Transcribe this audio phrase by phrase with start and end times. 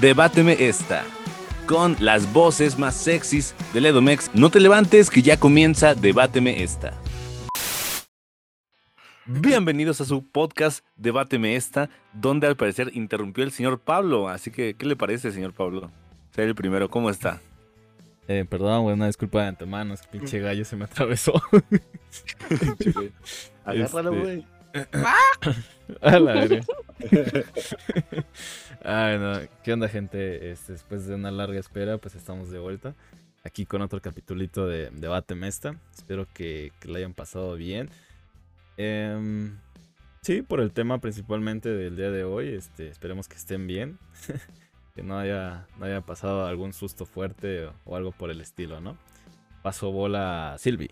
[0.00, 1.04] Debáteme esta.
[1.66, 4.30] Con las voces más sexys del Edomex.
[4.34, 6.92] No te levantes que ya comienza Debáteme esta.
[9.24, 14.28] Bienvenidos a su podcast Debáteme esta, donde al parecer interrumpió el señor Pablo.
[14.28, 15.90] Así que, ¿qué le parece, señor Pablo?
[16.30, 17.40] Ser el primero, ¿cómo está?
[18.28, 21.32] Eh, perdón, güey, una disculpa de antemano, es que pinche gallo se me atravesó.
[23.64, 24.46] Agárralo, Este, güey.
[26.00, 26.60] A la verga.
[28.84, 29.40] Ay, no.
[29.62, 30.50] ¿Qué onda, gente?
[30.50, 32.94] Este, después de una larga espera, pues estamos de vuelta.
[33.44, 35.76] Aquí con otro capitulito de Debate Mesta.
[35.94, 37.90] Espero que, que hayan pasado bien.
[38.76, 39.58] Em,
[40.22, 42.48] sí, por el tema principalmente del día de hoy.
[42.48, 43.98] Este, esperemos que estén bien.
[44.94, 48.80] que no haya, no haya pasado algún susto fuerte o, o algo por el estilo,
[48.80, 48.98] ¿no?
[49.62, 50.90] Paso bola a Silvi.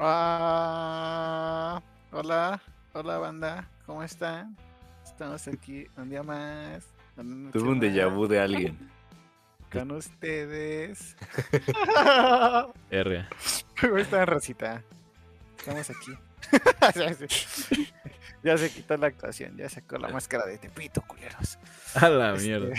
[0.00, 2.62] Ah, hola,
[2.92, 4.56] hola banda, ¿cómo están?
[5.04, 6.84] Estamos aquí un día más.
[7.16, 8.78] Tuve un déjà vu de alguien.
[9.72, 11.16] Con ustedes.
[12.90, 13.28] R.
[13.80, 14.82] ¿Cómo están, Rosita?
[15.58, 16.12] Estamos aquí.
[16.94, 17.26] ya, se,
[18.44, 21.58] ya se quitó la actuación, ya sacó la máscara de Tepito, culeros.
[21.96, 22.72] A la Este, mierda.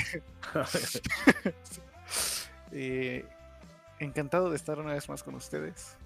[2.71, 3.25] eh,
[3.99, 5.97] encantado de estar una vez más con ustedes.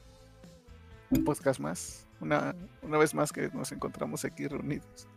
[1.13, 2.07] Un podcast más.
[2.19, 5.07] Una, una vez más que nos encontramos aquí reunidos.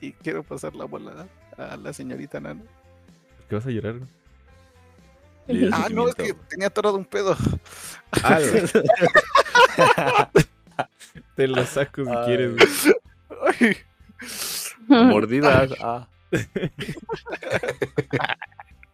[0.00, 2.60] Y quiero pasar la bola a la señorita Nana.
[2.60, 3.94] ¿Por qué vas a llorar?
[5.72, 7.34] Ah, no, es que tenía atorado un pedo.
[11.36, 12.26] Te lo saco si Ay.
[12.26, 12.54] quieres.
[13.58, 13.76] Ay,
[14.88, 15.72] Mordidas.
[15.80, 16.06] Ah.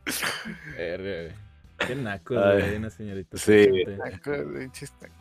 [1.86, 3.36] Qué naco, güey, una señorita.
[3.36, 3.68] Sí.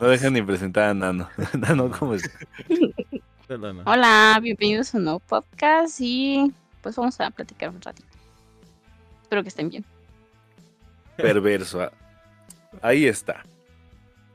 [0.00, 1.28] No dejan ni presentar a Nano.
[1.58, 2.22] Nano, ¿cómo es?
[3.84, 8.08] Hola, bienvenidos a un nuevo podcast y pues vamos a platicar un ratito.
[9.22, 9.84] Espero que estén bien.
[11.16, 11.82] Perverso.
[11.82, 11.92] ah.
[12.80, 13.44] Ahí está.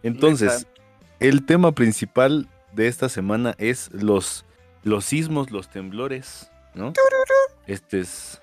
[0.04, 0.68] Entonces,
[1.20, 4.46] el tema principal de esta semana es los,
[4.84, 6.94] los sismos, los temblores, ¿no?
[7.66, 8.40] Este es.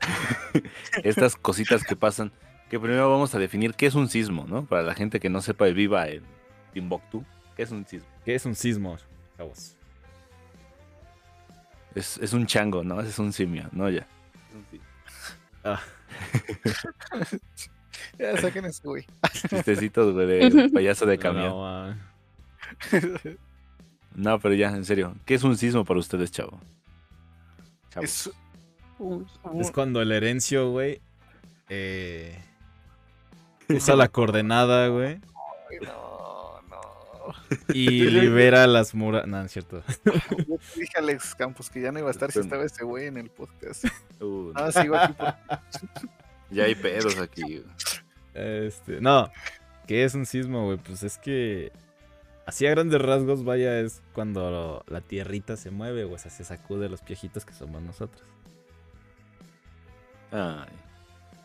[1.02, 2.30] Estas cositas que pasan.
[2.70, 4.64] Que primero vamos a definir qué es un sismo, ¿no?
[4.64, 6.22] Para la gente que no sepa y viva en
[6.72, 7.24] Timbuktu.
[7.56, 8.08] ¿Qué es un sismo?
[8.24, 8.96] ¿Qué es un sismo,
[9.36, 9.74] chavos?
[11.94, 13.00] Es, es un chango, ¿no?
[13.00, 13.88] Es un simio, ¿no?
[13.88, 14.06] Ya.
[15.64, 15.80] Ah,
[18.18, 19.06] Ya saquen ese güey.
[19.32, 21.48] Chistecitos, güey, de payaso de camión.
[21.48, 21.94] no, ah,
[24.14, 25.14] No, pero ya, en serio.
[25.24, 26.60] ¿Qué es un sismo para ustedes, chavo?
[27.90, 28.04] Chavo.
[28.04, 28.30] Es
[29.60, 31.00] es cuando el herencio, güey,
[31.68, 32.36] eh,
[33.68, 35.20] usa la coordenada, güey,
[35.70, 37.34] Ay, no, no.
[37.74, 39.28] y libera las murallas.
[39.28, 39.82] No, es cierto.
[40.04, 40.12] Yo
[40.74, 43.06] te dije a Alex Campos que ya no iba a estar si estaba ese güey
[43.06, 43.84] en el podcast.
[44.20, 45.34] Uh, Ah, sigo aquí por-
[46.50, 47.42] ya hay pedos aquí.
[47.42, 47.64] güey.
[48.34, 49.30] Este, no,
[49.86, 50.78] ¿qué es un sismo, güey?
[50.78, 51.70] Pues es que,
[52.44, 56.42] así a grandes rasgos, vaya, es cuando la tierrita se mueve, güey, o sea, se
[56.42, 58.24] sacude los piejitos que somos nosotros.
[60.32, 60.68] Ay.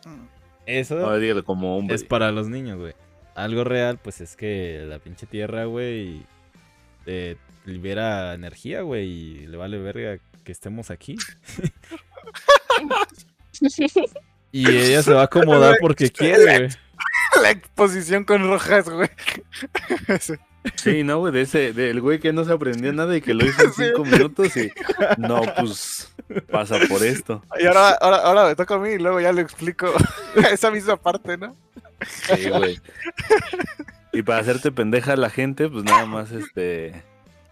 [0.04, 0.26] Mm.
[0.66, 1.94] Eso Ahora dígalo como hombre.
[1.94, 2.94] es para los niños, güey.
[3.34, 6.22] Algo real, pues es que la pinche tierra, güey,
[7.06, 11.16] eh, libera energía, güey, y le vale verga que estemos aquí.
[14.52, 16.68] Y ella se va a acomodar porque quiere, güey.
[17.42, 19.08] La exposición con rojas, güey.
[20.76, 23.44] Sí, no, güey, de ese, del güey que no se aprendió nada y que lo
[23.44, 23.84] hizo en Sí.
[23.86, 24.70] cinco minutos y
[25.18, 26.14] no, pues
[26.50, 27.42] pasa por esto.
[27.60, 29.92] Y ahora, ahora, ahora me toca a mí y luego ya le explico
[30.50, 31.54] esa misma parte, ¿no?
[32.06, 32.80] Sí, güey.
[34.12, 37.02] Y para hacerte pendeja a la gente, pues nada más este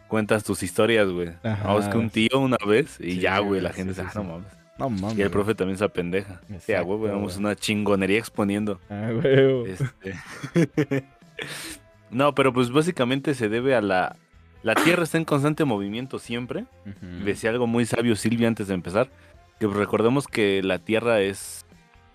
[0.08, 1.30] cuentas tus historias, güey.
[1.42, 1.64] Ajá.
[1.68, 4.00] Vamos que un tío una vez y Sí, ya, güey, güey, la sí, gente sí,
[4.00, 4.18] dice, ah, sí.
[4.18, 4.52] no mames.
[4.78, 5.18] No mames.
[5.18, 5.32] Y el güey.
[5.32, 6.40] profe también se apendeja.
[6.60, 7.44] Sí, huevo, vamos güey.
[7.44, 8.80] una chingonería exponiendo.
[8.88, 9.70] Ah, güey.
[9.70, 10.14] Este...
[12.12, 14.16] no, pero pues básicamente se debe a la...
[14.62, 16.66] La Tierra está en constante movimiento siempre.
[17.24, 19.10] Decía algo muy sabio Silvia antes de empezar.
[19.58, 21.66] Que recordemos que la Tierra es...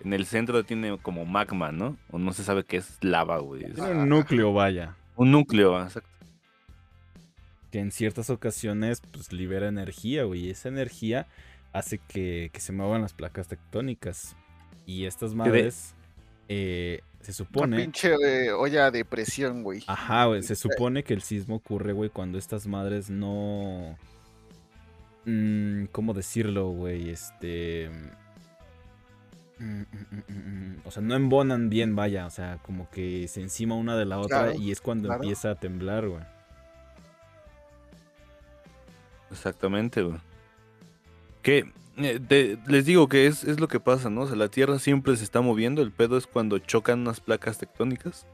[0.02, 1.98] En el centro tiene como magma, ¿no?
[2.10, 3.64] O no se sabe qué es lava, güey.
[3.64, 4.94] Es Tiene un núcleo, vaya.
[5.16, 6.08] un núcleo, exacto.
[7.70, 10.46] que en ciertas ocasiones pues libera energía, güey.
[10.46, 11.26] Y esa energía
[11.72, 14.36] hace que, que se muevan las placas tectónicas.
[14.86, 15.94] Y estas madres
[16.48, 17.00] eh,
[17.32, 17.76] se Una supone...
[17.76, 19.82] pinche eh, olla de presión, güey.
[19.86, 20.42] Ajá, güey.
[20.42, 23.96] Se supone que el sismo ocurre, güey, cuando estas madres no...
[25.24, 27.10] mm, ¿Cómo decirlo, güey?
[27.10, 27.90] Este...
[29.58, 32.26] mm, mm, O sea, no embonan bien, vaya.
[32.26, 35.22] O sea, como que se encima una de la otra Claro, y es cuando claro.
[35.22, 36.22] empieza a temblar, güey.
[39.30, 40.18] Exactamente, güey.
[41.42, 41.70] Que
[42.28, 44.22] te- les digo que es, es lo que pasa, ¿no?
[44.22, 45.82] O sea, la Tierra siempre se está moviendo.
[45.82, 48.26] El pedo es cuando chocan unas placas tectónicas.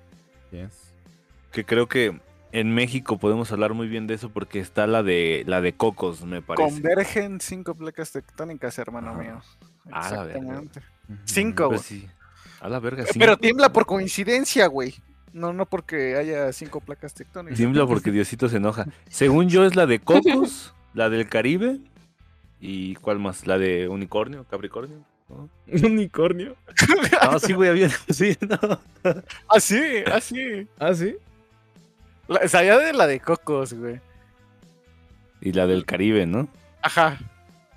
[0.50, 0.93] Yes.
[1.52, 2.20] Que creo que
[2.52, 6.25] en México podemos hablar muy bien de eso porque está la de la de Cocos,
[6.25, 6.69] me parece.
[6.70, 9.40] Convergen cinco placas tectónicas, hermano mío.
[9.90, 10.38] Ah, la verga.
[10.40, 10.81] Exactamente.
[11.25, 12.00] Cinco, Pues güey.
[12.02, 12.08] sí.
[12.61, 13.19] A la verga, Eh, sí.
[13.19, 14.94] Pero tiembla por coincidencia, güey.
[15.32, 17.56] No, no porque haya cinco placas tectónicas.
[17.56, 18.87] Tiembla porque Diosito se enoja.
[19.08, 21.81] Según yo es la de Cocos, la del Caribe
[22.66, 23.46] y ¿cuál más?
[23.46, 25.05] La de Unicornio, Capricornio.
[25.28, 25.50] ¿no?
[25.87, 26.56] Unicornio.
[27.31, 27.88] No, sí, güey, había.
[28.08, 28.81] Sí, no.
[29.49, 30.66] Ah, sí, ah, sí.
[30.78, 31.14] Ah, sí.
[32.26, 34.00] La, sabía de la de Cocos, güey.
[35.43, 36.49] Y la del Caribe, ¿no?
[36.81, 37.19] Ajá.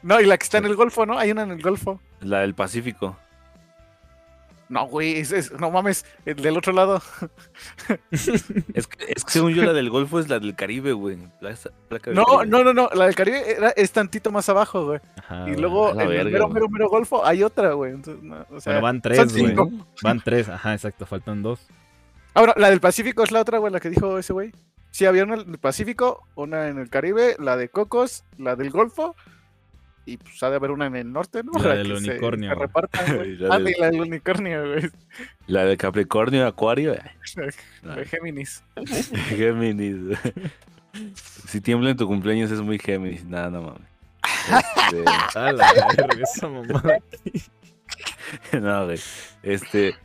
[0.04, 1.18] No, y la que está en el Golfo, ¿no?
[1.18, 2.00] Hay una en el Golfo.
[2.22, 3.18] La del Pacífico.
[4.70, 7.02] No, güey, es, es- no mames, el del otro lado.
[8.12, 11.18] Es que, es que según yo la del Golfo es la del Caribe, güey.
[11.42, 12.48] La No, Caribe.
[12.48, 15.00] no, no, no, la del Caribe era- es tantito más abajo, güey.
[15.18, 16.54] Ajá, y luego en el verga, mero, güey.
[16.54, 17.94] mero, mero Golfo hay otra, güey.
[17.94, 19.56] Entonces, no, o sea, Bueno, van tres, güey.
[20.04, 21.06] Van tres, ajá, exacto.
[21.06, 21.66] Faltan dos.
[22.34, 24.52] Ahora, la del Pacífico es la otra, güey, la que dijo ese güey.
[24.92, 28.70] Sí, había una en el Pacífico, una en el Caribe, la de Cocos, la del
[28.70, 29.16] Golfo.
[30.10, 31.52] Y pues ha de haber una en el norte, ¿no?
[31.62, 32.56] La del se- unicornio, se
[33.44, 34.90] la Ah, del- y la del unicornio, güey.
[35.48, 36.94] La de Capricornio, Acuario.
[37.38, 37.50] ay,
[37.84, 38.64] La de Géminis.
[39.28, 40.18] Géminis.
[41.48, 43.26] Si tiembla en tu cumpleaños es muy Géminis.
[43.26, 43.82] Nada, no mames.
[44.24, 45.04] Este,
[45.36, 47.00] Ah, la verga, esa mamada.
[48.54, 49.00] no, güey.
[49.44, 49.96] Este.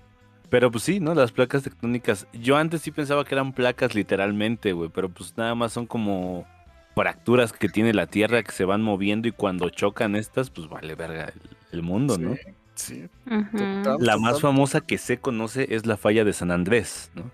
[0.51, 1.15] Pero pues sí, ¿no?
[1.15, 2.27] Las placas tectónicas.
[2.33, 4.91] Yo antes sí pensaba que eran placas literalmente, güey.
[4.93, 6.47] Pero pues nada más son como
[6.95, 10.95] fracturas que tiene la Tierra que se van moviendo y cuando chocan estas, pues vale
[10.95, 11.41] verga el,
[11.73, 12.37] el mundo, ¿no?
[12.75, 13.09] Sí.
[13.25, 13.97] Total.
[14.01, 17.31] La más famosa que se conoce es la falla de San Andrés, ¿no?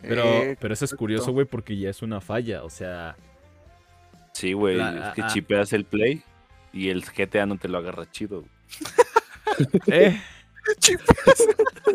[0.00, 2.64] Pero, Eh, pero eso es curioso, güey, porque ya es una falla.
[2.64, 3.16] O sea,
[4.32, 4.80] Sí, güey.
[4.80, 5.26] Es que ah.
[5.28, 6.22] chipeas el play
[6.72, 8.44] y el GTA no te lo agarra chido.
[9.86, 10.20] eh,
[11.26, 11.92] oh,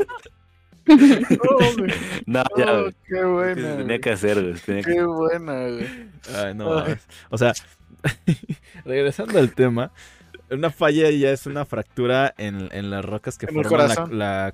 [0.87, 1.93] güey.
[2.25, 3.55] No, ya, Oh, qué que buena.
[3.55, 3.99] tenía güey.
[4.01, 4.53] que hacer, güey.
[4.55, 5.87] tenía que- Qué buena, güey.
[6.35, 6.81] ay, no Ay.
[6.83, 7.07] mames.
[7.29, 7.53] O sea,
[8.85, 9.91] regresando al tema,
[10.49, 14.53] una falla ya es una fractura en, en las rocas que En el forman la,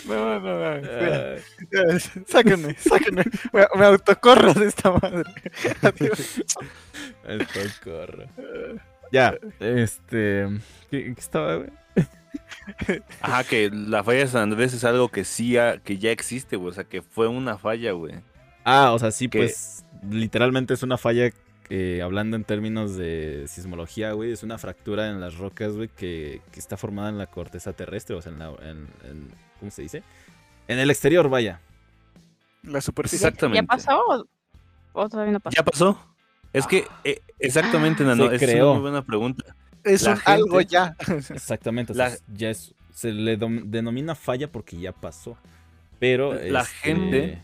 [0.08, 0.76] No, no, no.
[0.76, 1.36] espera.
[1.72, 3.24] Ya, Sáquenme, sáquenme.
[3.54, 5.24] Me, me autocorro de esta madre.
[5.82, 6.44] Adiós.
[7.26, 8.26] el socorro.
[9.12, 10.48] Ya, este.
[10.92, 11.70] ¿Qué, qué estaba, güey?
[13.22, 16.56] Ajá, que la falla de San Andrés es algo que sí, ha- que ya existe,
[16.58, 16.70] güey.
[16.72, 18.16] O sea, que fue una falla, güey.
[18.64, 21.32] Ah, o sea, sí, Que- pues literalmente es una falla,
[21.70, 26.42] eh, hablando en términos de sismología, güey, es una fractura en las rocas, güey, que,
[26.52, 28.50] que está formada en la corteza terrestre, o sea, en la...
[28.62, 30.04] en- en- ¿Cómo se dice?
[30.68, 31.62] En el exterior, vaya.
[32.64, 33.28] La superficie.
[33.28, 33.62] Exactamente.
[33.62, 34.26] ¿Ya pasó o,
[34.94, 35.56] o todavía no pasó?
[35.56, 36.00] ¿Ya pasó?
[36.54, 38.66] Es que, eh, exactamente, Nano, es creó.
[38.66, 39.56] una muy buena pregunta.
[39.88, 40.96] Es algo ya.
[41.30, 41.94] Exactamente,
[42.34, 42.74] ya es...
[42.94, 45.38] Se le denomina falla porque ya pasó.
[46.00, 46.34] Pero...
[46.34, 47.42] La este, gente-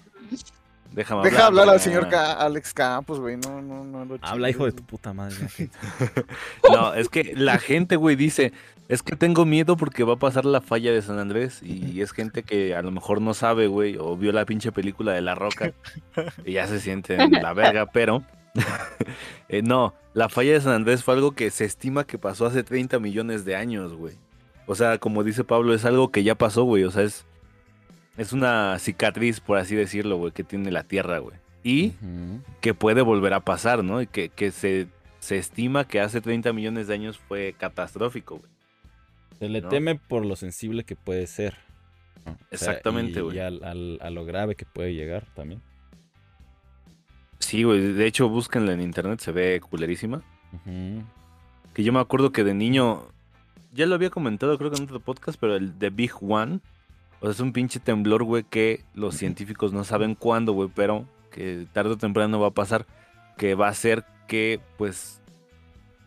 [0.93, 3.37] Déjame Deja hablar al señor Ca- Alex Campos, güey.
[3.37, 4.05] No, no, no.
[4.05, 5.35] lo Habla, hijo de tu puta madre.
[6.71, 8.53] No, es que la gente, güey, dice,
[8.89, 12.11] es que tengo miedo porque va a pasar la falla de San Andrés y es
[12.11, 15.35] gente que a lo mejor no sabe, güey, o vio la pinche película de La
[15.35, 15.73] Roca
[16.45, 18.23] y ya se siente en la verga, pero
[19.49, 22.63] eh, no, la falla de San Andrés fue algo que se estima que pasó hace
[22.63, 24.15] 30 millones de años, güey.
[24.65, 27.25] O sea, como dice Pablo, es algo que ya pasó, güey, o sea, es,
[28.17, 31.37] es una cicatriz, por así decirlo, güey, que tiene la Tierra, güey.
[31.65, 31.93] Y
[32.59, 34.01] que puede volver a pasar, ¿no?
[34.01, 34.87] Y que, que se,
[35.19, 38.51] se estima que hace 30 millones de años fue catastrófico, güey.
[39.39, 39.69] Se le ¿no?
[39.69, 41.57] teme por lo sensible que puede ser.
[42.25, 42.33] ¿no?
[42.33, 43.37] O sea, Exactamente, y- güey.
[43.37, 45.61] Y a lo grave que puede llegar también.
[47.43, 47.93] Sí, güey.
[47.93, 50.21] De hecho, búsquenla en internet, se ve culerísima.
[51.73, 53.07] Que yo me acuerdo que de niño,
[53.73, 56.61] ya lo había comentado creo que en otro podcast, pero el The Big One,
[57.19, 61.05] o sea, es un pinche temblor, güey, que los científicos no saben cuándo, güey, pero
[61.31, 62.85] que tarde o temprano va a pasar,
[63.37, 65.21] que va a hacer que, pues,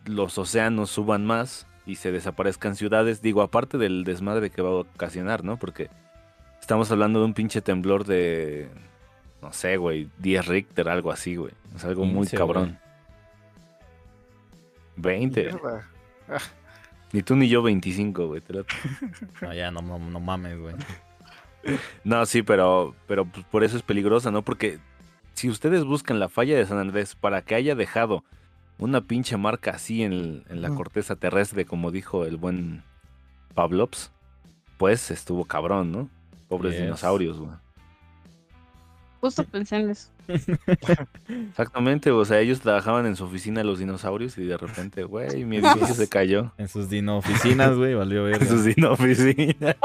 [0.05, 3.21] los océanos suban más y se desaparezcan ciudades.
[3.21, 5.57] Digo, aparte del desmadre que va a ocasionar, ¿no?
[5.57, 5.89] Porque
[6.59, 8.69] estamos hablando de un pinche temblor de,
[9.41, 11.53] no sé, güey, 10 Richter, algo así, güey.
[11.75, 12.79] Es algo muy 15, cabrón.
[14.95, 15.43] 20.
[15.43, 15.87] Mierda.
[17.13, 18.41] Ni tú ni yo 25, güey.
[18.41, 18.53] te
[19.41, 20.75] No, ya, no, no, no mames, güey.
[22.05, 24.41] No, sí, pero, pero pues, por eso es peligrosa, ¿no?
[24.41, 24.79] Porque
[25.33, 28.23] si ustedes buscan la falla de San Andrés para que haya dejado
[28.77, 30.77] una pinche marca así en, en la Ujú.
[30.77, 32.83] corteza terrestre, como dijo el buen
[33.53, 34.11] Pavlops,
[34.77, 36.09] pues estuvo cabrón, ¿no?
[36.47, 36.83] Pobres Yes.
[36.83, 37.51] dinosaurios, güey.
[39.19, 40.09] Justo pensé en eso.
[41.49, 45.57] Exactamente, o sea, ellos trabajaban en su oficina los dinosaurios y de repente, güey, mi
[45.57, 46.51] edificio se cayó.
[46.57, 48.45] En sus dino oficinas, güey, valió En ver.
[48.47, 49.75] su dino oficina.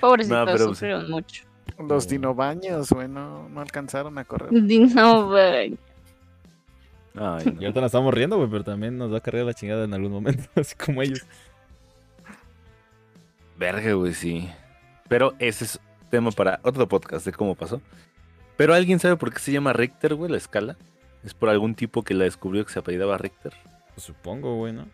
[0.00, 1.44] Pobrecitos, No, pero sufrieron mucho.
[1.88, 4.50] Los dinobaños, güey, no, no alcanzaron a correr.
[4.52, 5.76] Dino, güey.
[7.14, 7.60] Ay, Y no.
[7.62, 10.12] ahorita nos estamos riendo, güey, pero también nos va a cargar la chingada en algún
[10.12, 11.24] momento, así como ellos.
[13.58, 14.48] Verga, güey, sí.
[15.08, 17.80] Pero ese es tema para otro podcast de cómo pasó.
[18.56, 20.76] Pero ¿alguien sabe por qué se llama Richter, güey, la escala?
[21.24, 23.52] ¿Es por algún tipo que la descubrió que se apellidaba Richter?
[23.94, 24.86] Pues supongo, güey, ¿no?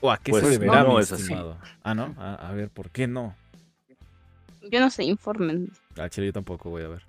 [0.00, 1.34] ¿O a qué Pues se deberá, no, mi es así.
[1.82, 2.14] Ah, ¿no?
[2.18, 3.34] A, a ver, ¿por qué no?
[4.70, 5.70] Yo no sé, informen.
[5.96, 7.02] Al chile yo tampoco, voy a ver.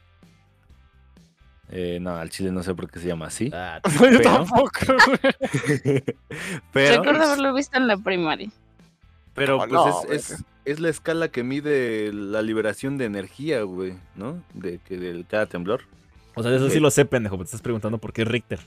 [1.70, 3.50] Eh, no, al chile no sé por qué se llama así.
[3.54, 6.04] Ah, Yo pero- tampoco, güey.
[6.74, 8.50] pero Recuerdo haberlo visto en la primaria.
[9.34, 13.96] pero pues no, es, es, es la escala que mide la liberación de energía, güey,
[14.16, 14.42] ¿no?
[14.54, 15.82] De que de cada temblor.
[16.36, 18.60] O sea, eso sí lo sé, pendejo, pero te estás preguntando por qué Richter.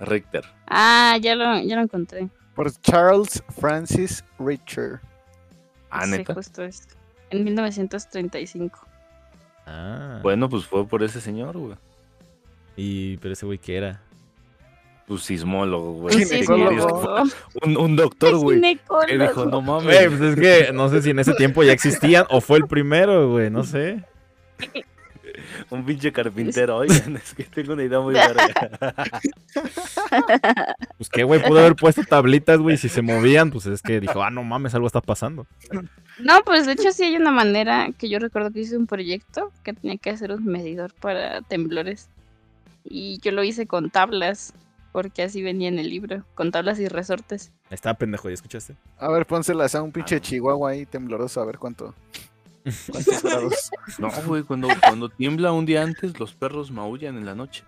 [0.00, 0.44] Richter.
[0.66, 2.28] Ah, ya lo, ya lo encontré.
[2.54, 5.00] Por Charles Francis Richter.
[5.90, 6.34] Ah, Sí, neta.
[6.34, 6.94] justo esto.
[7.30, 8.86] En 1935.
[9.66, 10.20] Ah.
[10.22, 11.76] Bueno, pues fue por ese señor, güey.
[12.76, 14.00] Y, pero ese güey, ¿qué era?
[15.06, 16.24] Pues sismólogo, güey.
[17.62, 17.76] Un.
[17.76, 18.60] Un, doctor, güey.
[19.06, 20.08] Que dijo, no mames.
[20.08, 23.30] Pues es que no sé si en ese tiempo ya existían o fue el primero,
[23.30, 24.04] güey, no sé.
[25.70, 28.46] Un pinche carpintero, oigan, es que tengo una idea muy verga.
[30.96, 34.22] Pues qué, güey, pudo haber puesto tablitas, güey, si se movían, pues es que dijo,
[34.22, 35.46] ah, no mames, algo está pasando.
[36.18, 39.52] No, pues de hecho sí hay una manera que yo recuerdo que hice un proyecto
[39.62, 42.08] que tenía que hacer un medidor para temblores.
[42.84, 44.54] Y yo lo hice con tablas,
[44.96, 47.52] porque así venía en el libro, con tablas y resortes.
[47.68, 48.76] Está, pendejo, ¿ya escuchaste?
[48.96, 51.94] A ver, pónselas a un pinche chihuahua ahí tembloroso, a ver cuánto.
[52.90, 53.70] ¿Cuántos grados?
[53.98, 57.62] No, güey, cuando, cuando tiembla un día antes, los perros maullan en la noche.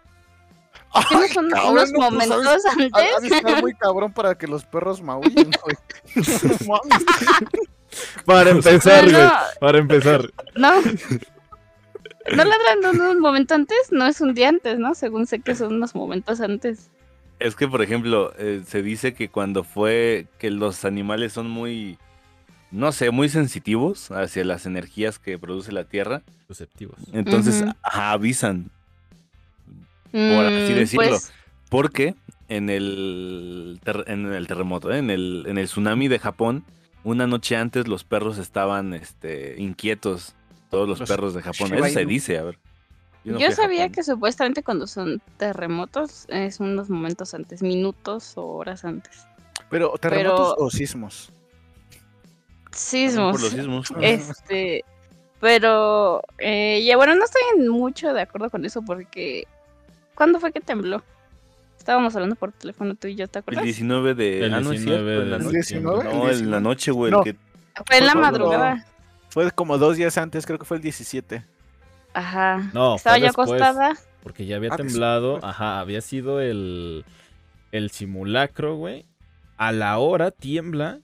[1.11, 3.33] ¿Qué no son cabrón, unos no, pues, momentos Ha- ha de antes?
[3.33, 5.77] estar muy cabrón para que los perros maullen, güey.
[8.25, 10.33] Para empezar, No, güey, no, para empezar.
[10.57, 10.81] no.
[12.37, 13.77] ¿No ladran un momento antes?
[13.91, 14.95] No es un día antes, ¿no?
[14.95, 16.91] Según sé que son unos momentos antes.
[17.39, 21.99] Es que, por ejemplo, eh, se dice que cuando fue que los animales son muy,
[22.71, 26.99] no sé, muy sensitivos hacia las energías que produce la Tierra, Susceptivos.
[27.13, 28.71] entonces ajá, avisan.
[30.11, 31.09] Por así Mm, decirlo.
[31.11, 31.33] pues,
[31.69, 32.15] Porque
[32.49, 34.99] en el, en el terremoto, ¿eh?
[34.99, 36.65] en, el, en el tsunami de Japón,
[37.05, 40.35] una noche antes los perros estaban este, inquietos.
[40.71, 41.73] Todos los, Los perros de Japón.
[41.73, 42.59] Eso se dice, a ver.
[43.33, 48.85] No Yo sabía que supuestamente cuando son terremotos es unos momentos antes, minutos o horas
[48.85, 49.27] antes.
[49.71, 51.33] Pero, ¿terremotos Pero- o sismos?
[52.73, 53.33] Sismos.
[53.33, 53.89] Por los sismos.
[54.01, 54.85] Este,
[55.41, 59.45] pero eh, ya bueno, no estoy mucho de acuerdo con eso porque
[60.15, 61.03] ¿cuándo fue que tembló?
[61.79, 63.65] Estábamos hablando por teléfono tú y yo, ¿te El acuerdas?
[63.65, 64.45] 19 de...
[64.45, 65.81] El ah, no es 19 cierto, en la de noche.
[65.81, 66.61] No, ¿El en la 19?
[66.61, 67.11] noche, güey.
[67.13, 67.19] No.
[67.19, 67.37] el que-
[67.87, 68.87] Fue en la madrugada.
[69.31, 71.45] Fue como dos días antes, creo que fue el 17.
[72.19, 72.71] Ajá.
[72.75, 73.49] No, Estaba yo después.
[73.49, 73.95] acostada.
[74.23, 75.51] Porque ya había Ah, temblado, después.
[75.51, 77.05] ajá, había sido el,
[77.73, 79.07] el simulacro, güey.
[79.57, 81.01] A la hora tiembla.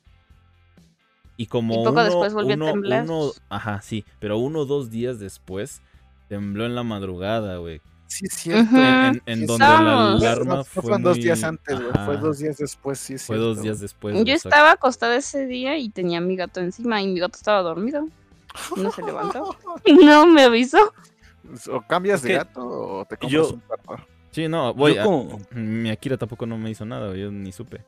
[1.36, 3.04] Y como Y poco uno, después volvió a temblar.
[3.04, 5.82] uno- ajá, sí, pero uno o dos días después
[6.28, 7.80] tembló en la madrugada, güey.
[8.06, 8.76] Sí, es cierto.
[8.76, 10.22] En, en- en Sí, donde la estábamos.
[10.22, 12.04] alarma No, fue fueron dos muy- días antes, güey.
[12.04, 13.54] Fue dos días después, sí, es Fue cierto.
[13.54, 14.14] dos días después.
[14.14, 14.48] Yo exacto.
[14.48, 18.06] estaba acostada ese día y tenía a mi gato encima y mi gato estaba dormido.
[18.76, 19.56] No se levantó.
[19.86, 20.92] No me avisó.
[21.70, 24.06] O cambias de gato o te compras yo- un perro.
[24.30, 27.52] Sí, no, voy Yo a- como- Mi Akira tampoco no me hizo nada, yo ni
[27.52, 27.82] supe.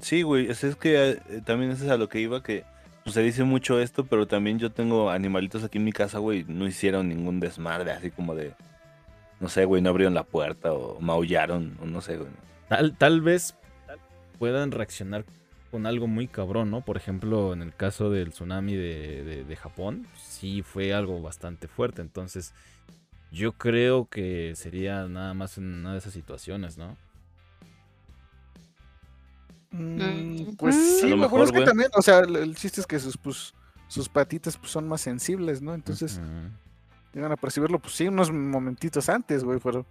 [0.00, 2.64] Sí, güey, es, es que eh, también eso es a lo que iba, que
[3.04, 6.44] pues, se dice mucho esto, pero también yo tengo animalitos aquí en mi casa, güey,
[6.48, 8.54] no hicieron ningún desmadre, así como de,
[9.40, 12.30] no sé, güey, no abrieron la puerta o maullaron, o no sé, güey.
[12.68, 13.54] Tal, tal vez
[14.38, 15.24] puedan reaccionar
[15.70, 16.80] con algo muy cabrón, ¿no?
[16.82, 21.68] Por ejemplo, en el caso del tsunami de, de- de Japón, sí fue algo bastante
[21.68, 22.02] fuerte.
[22.02, 22.52] Entonces,
[23.30, 26.96] yo creo que sería nada más en una de esas situaciones, ¿no?
[29.72, 30.00] Mm,
[30.50, 30.56] Mm.
[30.56, 32.98] pues A sí, lo mejor, es que también, o sea, el, el chiste es que
[32.98, 33.54] sus, pues,
[33.86, 35.74] sus patitas pues, son más sensibles, ¿no?
[35.74, 36.20] Entonces
[37.14, 39.86] llegan a percibirlo, pues sí, unos momentitos antes, güey, pero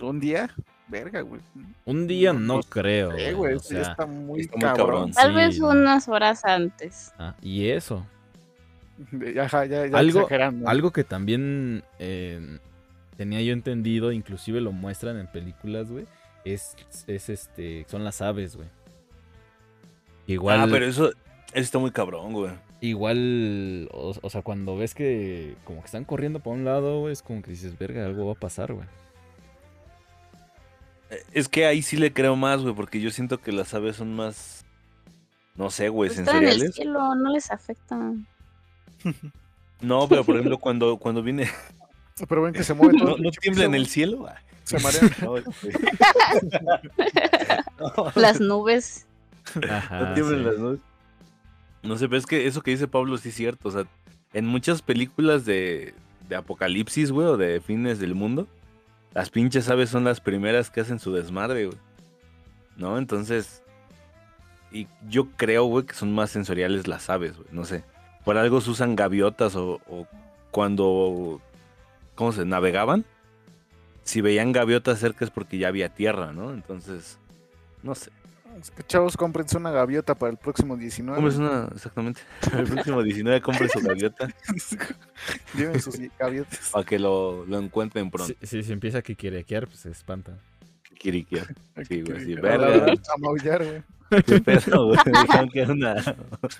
[0.00, 0.54] un día,
[0.90, 1.40] verga, güey.
[1.84, 3.12] Un día no, no creo.
[3.16, 4.86] Sí, güey, o sea, está muy está muy cabrón.
[4.86, 5.12] cabrón.
[5.12, 5.68] Tal Sí, vez no.
[5.70, 7.12] unas horas antes.
[7.18, 8.06] ah, y eso.
[9.40, 10.68] Ajá, ya, ya Algo- exagerando.
[10.68, 12.58] Algo que también eh,
[13.16, 16.06] tenía yo entendido, inclusive lo muestran en películas, güey,
[16.44, 18.68] es, es este, son las aves, güey.
[20.26, 20.60] Igual.
[20.60, 21.14] Ah, pero eso Eso
[21.52, 22.52] está muy cabrón, güey.
[22.82, 27.12] Igual, o, o sea, cuando ves que como que están corriendo para un lado, güey,
[27.12, 28.86] es como que dices, verga, algo va a pasar, güey.
[31.32, 34.14] Es que ahí sí le creo más, güey, porque yo siento que las aves son
[34.14, 34.64] más.
[35.56, 36.74] No sé, güey, Pues están en el sensoriales.
[36.76, 37.98] cielo, no les afecta.
[39.80, 41.48] No, pero por ejemplo, cuando, cuando viene.
[42.28, 43.16] Pero ven que se mueve todo.
[43.16, 44.26] ¿No, no tiembla en el cielo?
[44.28, 45.10] Ah, Se marean.
[45.22, 45.70] No, este.
[47.78, 49.06] No, Las nubes.
[49.68, 50.00] Ajá.
[50.00, 50.44] no tiemblan sí.
[50.44, 50.80] las nubes.
[51.82, 53.68] No sé, pero es que eso que dice Pablo sí es cierto.
[53.68, 53.86] O sea,
[54.34, 55.94] en muchas películas de,
[56.28, 58.46] de apocalipsis, güey, o de fines del mundo,
[59.12, 61.70] las pinches aves son las primeras que hacen su desmadre.
[62.76, 62.98] ¿No?
[62.98, 63.62] Entonces.
[64.72, 67.34] Y yo creo, güey, que son más sensoriales las aves.
[67.50, 67.84] No sé.
[68.24, 70.06] Por algo se usan gaviotas o, o
[70.50, 71.40] cuando.
[72.14, 72.44] ¿Cómo se?
[72.44, 73.04] Navegaban.
[74.02, 76.52] Si veían gaviotas cerca es porque ya había tierra, ¿no?
[76.52, 77.18] Entonces.
[77.82, 78.10] No sé.
[78.60, 81.16] Es que, chavos, cómprense una gaviota para el próximo 19.
[81.16, 82.20] Compres una, exactamente.
[82.56, 84.28] El próximo 19 compre su gaviota
[85.56, 86.70] Lleven sus gaviotas.
[86.72, 88.34] para que lo, lo encuentren pronto.
[88.40, 90.36] Si, si se empieza a quiquerequear, pues se espanta.
[90.98, 91.46] Kirikia.
[91.88, 92.92] Sí, güey, sí, verga.
[92.92, 93.82] A maullar, güey.
[94.24, 94.98] Qué pedo, güey.
[95.06, 96.02] Dijeron que era una.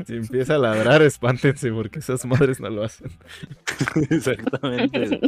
[0.07, 3.11] Si empieza a ladrar, espántense porque esas madres no lo hacen.
[4.09, 5.21] Exactamente.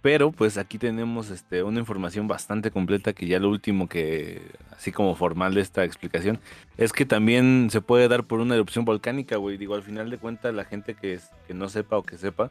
[0.00, 4.40] Pero pues aquí tenemos este, una información bastante completa que ya lo último que,
[4.76, 6.38] así como formal de esta explicación,
[6.78, 9.56] es que también se puede dar por una erupción volcánica, güey.
[9.58, 12.50] Digo, al final de cuentas, la gente que, es- que no sepa o que sepa,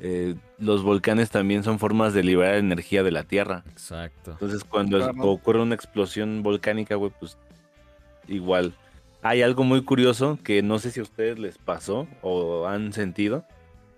[0.00, 3.64] eh, los volcanes también son formas de liberar energía de la Tierra.
[3.70, 4.32] Exacto.
[4.32, 7.36] Entonces, cuando es- ocurre una explosión volcánica, güey, pues
[8.28, 8.74] igual.
[9.22, 13.44] Hay algo muy curioso que no sé si a ustedes les pasó o han sentido,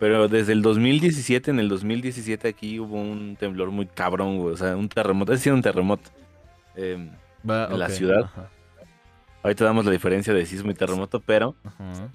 [0.01, 4.57] pero desde el 2017, en el 2017 aquí hubo un temblor muy cabrón, güey, o
[4.57, 6.11] sea, un terremoto, es decir, un terremoto.
[6.75, 7.11] Em,
[7.45, 8.25] en la ciudad.
[8.25, 8.49] Ajá.
[9.43, 12.09] ahorita damos la diferencia de sismo y terremoto, pero ajá.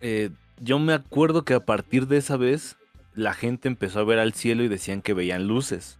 [0.00, 0.30] eh,
[0.60, 2.76] yo me acuerdo que a partir de esa vez
[3.14, 5.98] la gente empezó a ver al cielo y decían que veían luces.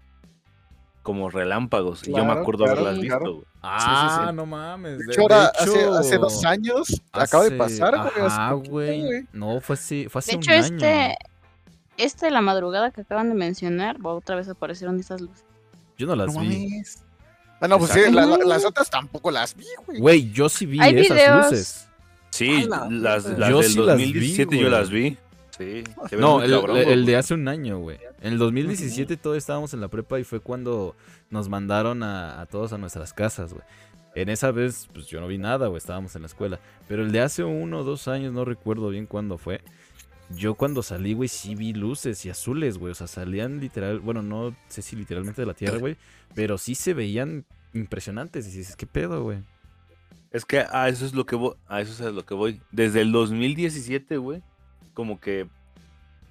[1.03, 2.07] Como relámpagos.
[2.07, 3.21] y yo me acuerdo claro, haberlas claro.
[3.21, 3.52] visto, güey.
[3.63, 4.35] Ah, sí.
[4.37, 4.99] no mames.
[4.99, 8.21] De de- hecho, ahora, de hace, hecho, hace dos años, acaba de hace- pasar, hace
[8.21, 9.27] Ajá, güey.
[9.33, 10.77] No, fue así, fue hace De un hecho, año.
[10.77, 11.17] este,
[11.97, 15.45] este de la madrugada que acaban de mencionar, otra vez aparecieron esas luces.
[15.97, 16.49] Yo no las No vi.
[16.69, 17.05] mames.
[17.61, 18.21] Ah, no, pues sí, Exacto.
[18.21, 20.01] la- la- las otras tampoco las vi, güey.
[20.01, 21.45] Güey, yo sí vi Hay esas videos.
[21.53, 21.89] luces.
[22.31, 25.17] Sí, A la las, las Yo del sí las vi, 2017 yo las vi.
[25.63, 25.85] Sí.
[26.09, 26.95] se ven No, el, cabrón, el- güey.
[26.95, 27.99] el de hace un año, güey.
[28.21, 30.95] En el 2017 todos estábamos en la prepa y fue cuando
[31.31, 33.65] nos mandaron a, a todos a nuestras casas, güey.
[34.15, 36.61] En esa vez, pues yo no vi nada, güey, estábamos en la escuela.
[36.87, 39.63] Pero el de hace uno o dos años, no recuerdo bien cuándo fue.
[40.37, 42.93] Yo cuando salí, güey, sí vi luces y azules, güey.
[42.93, 45.97] O sea, salían literal, bueno, no sé si literalmente de la tierra, güey.
[46.35, 47.45] Pero sí se veían
[47.75, 48.47] impresionantes.
[48.55, 49.39] Y dices, ¿qué pedo, güey?
[50.31, 52.61] Es que a eso es lo que voy, a eso es a lo que voy.
[52.71, 54.43] Desde el 2017, güey,
[54.95, 55.49] como que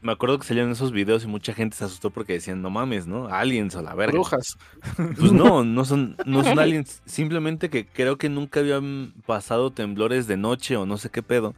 [0.02, 3.06] me acuerdo que salían esos videos y mucha gente se asustó porque decían, no mames,
[3.06, 3.28] ¿no?
[3.28, 4.14] Aliens a la verga.
[4.14, 4.58] Brujas.
[5.20, 7.02] Pues no, no son, no son aliens.
[7.06, 11.54] Simplemente que creo que nunca habían pasado temblores de noche o no sé qué pedo.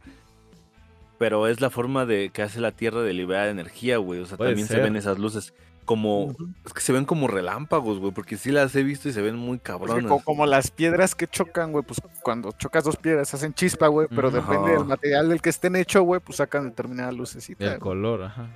[1.18, 4.20] Pero es la forma de que hace la Tierra de liberar energía, güey.
[4.20, 5.54] O sea, Puede también se ven esas luces.
[5.84, 9.20] Como, es que se ven como relámpagos, güey, porque sí las he visto y se
[9.20, 10.10] ven muy cabronas.
[10.10, 14.08] co- como las piedras que chocan, güey, pues cuando chocas dos piedras hacen chispa, güey,
[14.08, 17.74] pero depende del material del que estén hecho, güey, pues sacan determinada lucecita.
[17.74, 18.48] El color, ajá.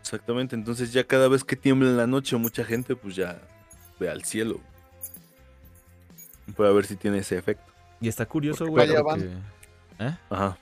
[0.00, 3.40] Exactamente, entonces ya cada vez que tiembla en la noche, mucha gente pues ya
[3.98, 4.60] ve al cielo.
[6.56, 7.72] Puede ver si tiene ese efecto.
[8.00, 8.86] Y está curioso, güey.
[9.02, 9.24] porque-
[10.00, 10.16] ¿Eh?
[10.28, 10.58] Ajá.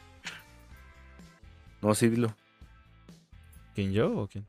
[1.80, 2.34] No, sí, dilo.
[3.74, 4.46] ¿Quién yo o quién?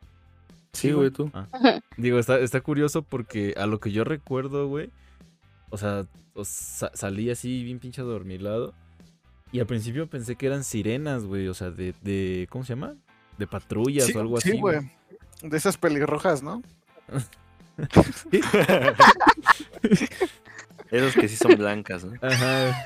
[0.73, 1.31] Sí, güey, tú.
[1.97, 4.89] Digo, está, está curioso porque a lo que yo recuerdo, güey.
[5.69, 8.73] O sea, o sa- salí así bien pinche adormilado.
[9.51, 11.47] Y al principio pensé que eran sirenas, güey.
[11.49, 12.47] O sea, de, de.
[12.49, 12.95] ¿Cómo se llama?
[13.37, 14.59] De patrullas Sí, o algo sí, así.
[14.59, 14.79] güey.
[15.41, 16.61] De esas pelirrojas, ¿no?
[20.91, 22.13] Esos que sí son blancas, ¿no?
[22.21, 22.85] Ajá.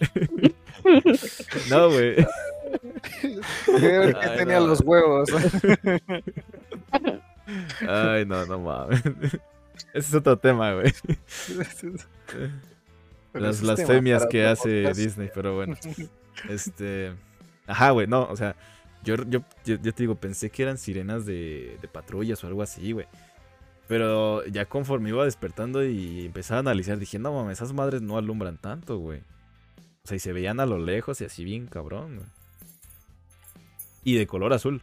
[1.70, 2.16] no, güey.
[3.66, 4.68] Que tenía no.
[4.68, 5.28] los huevos.
[7.88, 9.02] Ay, no, no mames.
[9.94, 10.92] Ese es otro tema, güey.
[13.32, 15.00] Pero Las blasfemias que hace podcast.
[15.00, 15.76] Disney, pero bueno.
[16.48, 17.12] Este.
[17.66, 18.56] Ajá, güey, no, o sea,
[19.04, 22.62] yo, yo, yo, yo te digo, pensé que eran sirenas de, de patrullas o algo
[22.62, 23.06] así, güey.
[23.86, 28.16] Pero ya conforme iba despertando y empezaba a analizar, dije, no mames, esas madres no
[28.16, 29.20] alumbran tanto, güey.
[30.04, 32.28] O sea, y se veían a lo lejos y así bien cabrón, güey.
[34.02, 34.82] Y de color azul.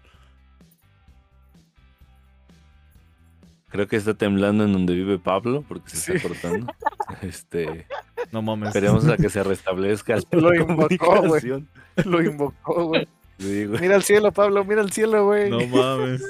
[3.69, 6.12] Creo que está temblando en donde vive Pablo, porque se Sí.
[6.13, 6.73] está cortando.
[7.21, 7.86] Este.
[8.32, 8.69] No mames.
[8.69, 11.41] Esperemos a que se restablezca Lo invocó, güey.
[12.06, 13.08] Lo invocó, güey.
[13.39, 13.65] Sí.
[13.80, 15.49] Mira al cielo, Pablo, mira al cielo, güey.
[15.49, 16.23] No mames.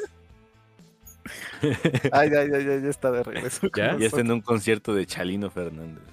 [2.12, 3.62] Ay, ay, ay, ay, ya está de regreso.
[3.72, 3.98] con ¿Ya?
[3.98, 6.04] Ya está en un concierto de Chalino Fernández.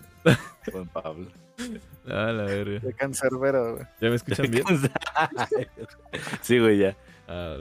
[0.72, 1.26] Juan Pablo.
[2.08, 2.80] Ah, la verga.
[2.80, 3.86] De cancerbero, güey.
[4.00, 4.64] ¿Ya me escuchan bien?
[6.42, 6.96] sí, güey, ya.
[7.28, 7.56] Ah,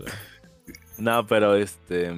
[0.98, 2.12] No, pero este,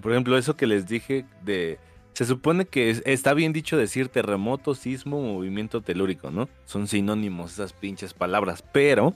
[0.00, 1.78] por ejemplo, eso que les dije de,
[2.12, 6.48] se supone que es- está bien dicho decir terremoto, sismo, movimiento telúrico, ¿no?
[6.64, 9.14] Son sinónimos esas pinches palabras, pero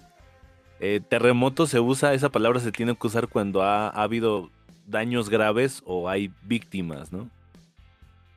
[0.80, 4.50] eh, terremoto se usa, esa palabra se tiene que usar cuando ha, ha habido
[4.86, 7.28] daños graves o hay víctimas, ¿no?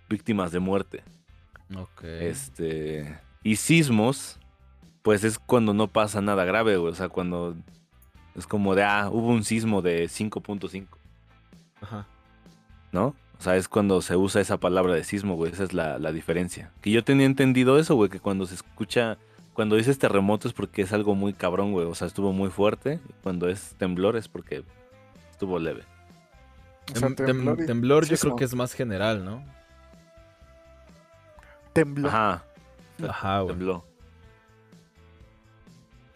[0.10, 1.04] Víctimas de muerte.
[1.76, 2.04] Ok.
[2.04, 4.40] Este, y sismos,
[5.04, 7.56] pues es cuando no pasa nada grave, güey, o sea, cuando
[8.36, 10.88] es como de, ah, hubo un sismo de 5.5.
[11.82, 12.08] Ajá.
[12.92, 13.16] ¿No?
[13.40, 15.52] O sea, es cuando se usa esa palabra de sismo, güey.
[15.52, 16.72] Esa es la, la diferencia.
[16.82, 19.18] Que yo tenía entendido eso, güey, que cuando se escucha,
[19.54, 21.88] cuando dices terremoto es porque es algo muy cabrón, güey.
[21.88, 23.00] O sea, estuvo muy fuerte.
[23.10, 24.64] Y cuando es temblor es porque
[25.32, 25.84] estuvo leve.
[26.94, 29.44] O sea, Tem- tem- temblor, yo creo que es más general, ¿no?
[31.74, 32.10] Tembló.
[32.10, 32.44] Ajá,
[33.08, 33.56] Ajá, güey.
[33.56, 33.86] tembló.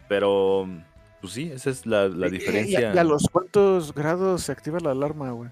[0.08, 0.68] Pero,
[1.20, 2.94] pues sí, esa es la, la Y- y- diferencia.
[2.94, 5.50] ¿Y, a los cuántos grados se activa la alarma, güey?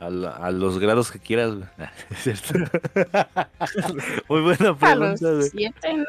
[0.00, 1.68] A, la- a los grados que quieras, güey.
[2.10, 2.54] Es cierto.
[4.28, 6.04] muy buena A los pregunta, siete, no.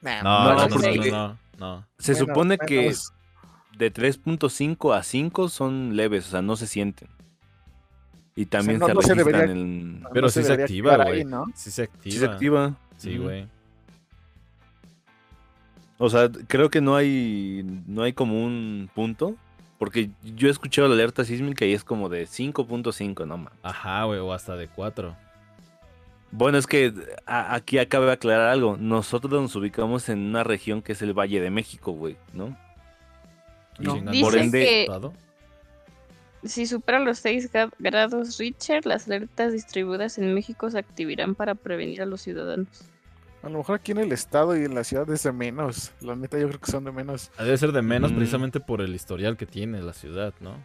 [0.00, 1.84] No, No, no, no, porque- no, no.
[1.98, 3.12] Se Bueno, supone que menos-
[3.76, 7.08] de 3.5 a 5 son leves, o sea, no se sienten.
[8.36, 10.04] Y también no- se no se registran debería- en...
[10.12, 11.26] Pero no sí se debería activa, güey.
[11.56, 12.02] Sí se activa.
[12.04, 12.74] Sí se activa.
[12.96, 13.48] Sí, güey.
[15.98, 19.34] O sea, creo que no hay no hay como un punto,
[19.78, 23.52] porque yo he escuchado la alerta sísmica y es como de 5.5, no más.
[23.62, 25.16] Ajá, güey, o hasta de cuatro.
[26.30, 26.92] Bueno, es que
[27.26, 28.76] a- aquí acaba de aclarar algo.
[28.78, 32.56] Nosotros nos ubicamos en una región que es el Valle de México, güey, ¿no?
[33.78, 33.94] Y No.
[34.20, 34.88] Por ende- que
[36.44, 41.54] si supera los 6 gra- grados Richter, las alertas distribuidas en México se activarán para
[41.54, 42.68] prevenir a los ciudadanos.
[43.42, 45.92] A lo mejor aquí en el estado y en la ciudad es de menos.
[46.00, 47.30] La neta, yo creo que son de menos.
[47.38, 48.16] Debe ser de menos Mm.
[48.16, 50.56] precisamente por el historial que tiene la ciudad, ¿no?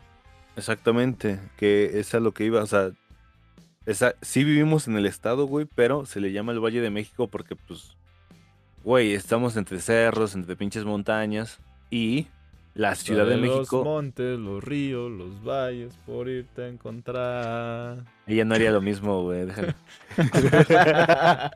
[0.55, 2.91] Exactamente, que es a lo que iba, o sea,
[3.85, 7.27] esa, sí vivimos en el estado, güey, pero se le llama el Valle de México
[7.27, 7.95] porque, pues,
[8.83, 11.59] güey, estamos entre cerros, entre pinches montañas
[11.89, 12.27] y
[12.75, 18.03] la Ciudad de Sobre Los México, montes, los ríos, los valles, por irte a encontrar.
[18.27, 19.73] Ella no haría lo mismo, güey, déjalo.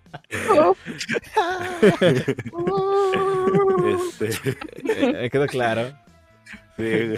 [3.88, 5.94] Este, Eh, eh, quedó claro.
[6.78, 7.14] sí.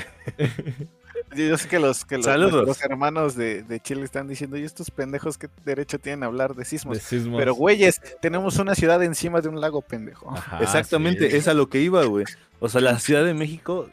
[1.35, 2.65] Yo, yo sé que los, que los, Saludos.
[2.67, 6.55] los hermanos de, de Chile están diciendo, ¿y estos pendejos qué derecho tienen a hablar
[6.55, 6.97] de sismos?
[6.97, 7.37] De sismos.
[7.39, 10.31] Pero, güeyes, tenemos una ciudad encima de un lago, pendejo.
[10.31, 11.37] Ajá, Exactamente, sí.
[11.37, 12.25] es a lo que iba, güey.
[12.59, 13.89] O sea, la Ciudad de México,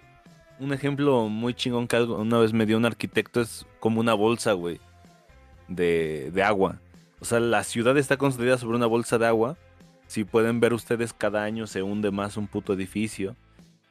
[0.61, 4.14] un ejemplo muy chingón que algo- una vez me dio un arquitecto es como una
[4.14, 4.81] bolsa, güey,
[5.68, 6.81] de, de agua.
[7.20, 9.57] O sea, la ciudad está construida sobre una bolsa de agua.
[10.07, 13.35] Si pueden ver ustedes, cada año se hunde más un puto edificio.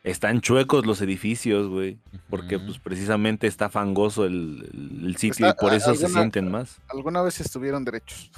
[0.03, 1.97] Están chuecos los edificios, güey.
[2.29, 6.79] Porque pues precisamente está fangoso el, sitio Está- y por eso se sienten más.
[6.87, 8.31] Alguna vez estuvieron derechos.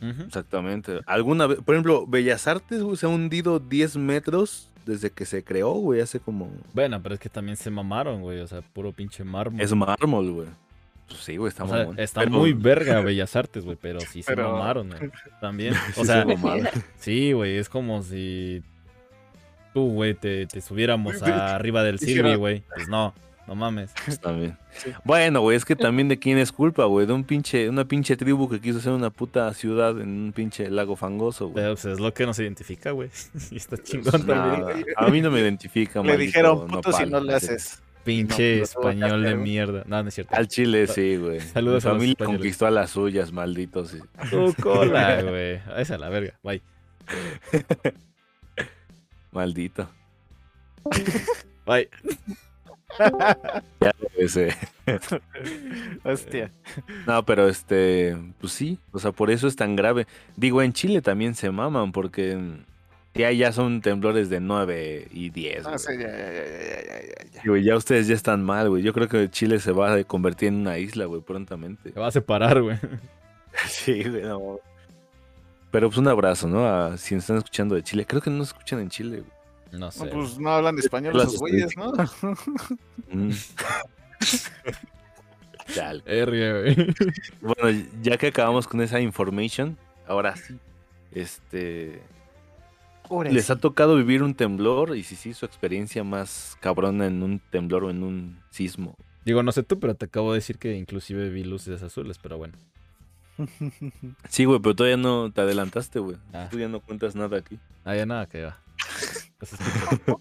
[0.00, 1.00] Exactamente.
[1.06, 5.44] Alguna vez, por ejemplo, Bellas Artes, güey, se ha hundido 10 metros desde que se
[5.44, 6.50] creó, güey, hace como...
[6.72, 8.40] Bueno, pero es que también se mamaron, güey.
[8.40, 9.60] O sea, puro pinche mármol.
[9.60, 10.48] Es mármol, güey.
[11.08, 11.98] Pues sí, güey, está O sea, mamón.
[11.98, 15.10] está Pero- muy verga Bellas Artes, güey, pero sí se Pero- mamaron, güey.
[15.40, 15.74] También.
[15.96, 16.68] O se sea, mamaron.
[16.98, 18.62] sí, güey, es como si
[19.74, 22.62] tú, güey, te, te subiéramos a- arriba del Silvi, güey.
[22.74, 23.14] Pues no,
[23.46, 23.92] no mames.
[24.06, 24.58] Está bien.
[24.72, 24.90] Sí.
[25.04, 27.06] Bueno, güey, es que también de quién es culpa, güey.
[27.06, 30.68] De un pinche, una pinche tribu que quiso hacer una puta ciudad en un pinche
[30.70, 31.64] lago fangoso, güey.
[31.66, 33.08] Pues, es lo que nos identifica, güey.
[33.50, 34.60] y está chingón también.
[34.60, 37.82] Nada, a mí no me identifica, Le maldito dijeron, puto, si no le haces.
[38.08, 39.84] Pinche No, que español de mierda.
[39.86, 40.34] No, no es cierto.
[40.34, 41.40] Al chile, sí, güey.
[41.40, 43.90] Saludos Mi a familia conquistó a las suyas, malditos.
[43.90, 43.98] sí.
[44.30, 45.56] Tu cola, güey.
[45.76, 46.32] Esa es la verga.
[46.42, 46.62] Bye.
[49.32, 49.90] Maldito.
[51.66, 51.90] Bye.
[54.16, 54.56] Ese.
[56.02, 56.50] Hostia.
[57.06, 60.06] No, pero este, pues sí, o sea, por eso es tan grave.
[60.34, 62.38] Digo, en Chile también se maman, porque
[63.18, 65.64] ya, ya son temblores de 9 y 10.
[65.64, 65.78] No güey.
[65.78, 67.42] sé, ya, ya, ya, ya, ya, ya, ya.
[67.44, 68.82] Güey, ya ustedes ya están mal, güey.
[68.82, 71.92] Yo creo que Chile se va a convertir en una isla, güey, prontamente.
[71.92, 72.78] Se va a separar, güey.
[73.66, 74.60] Sí, güey, no.
[75.72, 76.64] Pero pues un abrazo, ¿no?
[76.64, 78.06] A si nos están escuchando de Chile.
[78.06, 79.80] Creo que no nos escuchan en Chile, güey.
[79.80, 80.04] No sé.
[80.04, 81.92] No, pues no hablan español Las esos güeyes, ¿no?
[83.10, 83.30] Mm.
[85.74, 86.02] Chale.
[86.06, 86.94] R, güey.
[87.40, 89.76] Bueno, ya que acabamos con esa information,
[90.06, 90.56] ahora sí,
[91.12, 92.00] este,
[93.30, 97.40] Les ha tocado vivir un temblor y si sí, su experiencia más cabrona en un
[97.50, 98.94] temblor o en un sismo.
[99.24, 102.38] Digo, no sé tú, pero te acabo de decir que inclusive vi luces azules, pero
[102.38, 102.54] bueno.
[104.28, 106.16] Sí, güey, pero todavía no te adelantaste, güey.
[106.32, 106.48] Ah.
[106.50, 107.58] Tú ya no cuentas nada aquí.
[107.84, 108.58] Ah, ya nada, que va.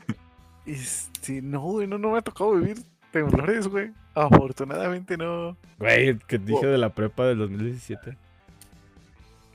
[0.65, 2.77] Este, no, güey, no, no me ha tocado vivir
[3.11, 3.91] temblores, güey.
[4.13, 5.55] Afortunadamente no.
[5.79, 8.17] Güey, que dije de la prepa del 2017.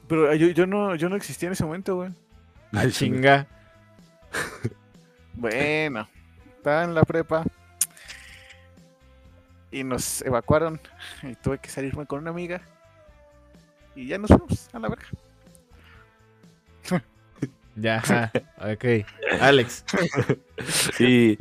[0.09, 2.11] Pero yo, yo no, yo no existía en ese momento, güey.
[2.75, 3.47] Ah, chinga.
[5.35, 6.09] Bueno,
[6.57, 7.45] estaba en la prepa.
[9.71, 10.81] Y nos evacuaron.
[11.23, 12.61] Y tuve que salirme con una amiga.
[13.95, 15.07] Y ya nos fuimos a la verga.
[17.75, 18.85] Ya, ok.
[19.41, 19.83] Alex.
[20.99, 21.39] Y,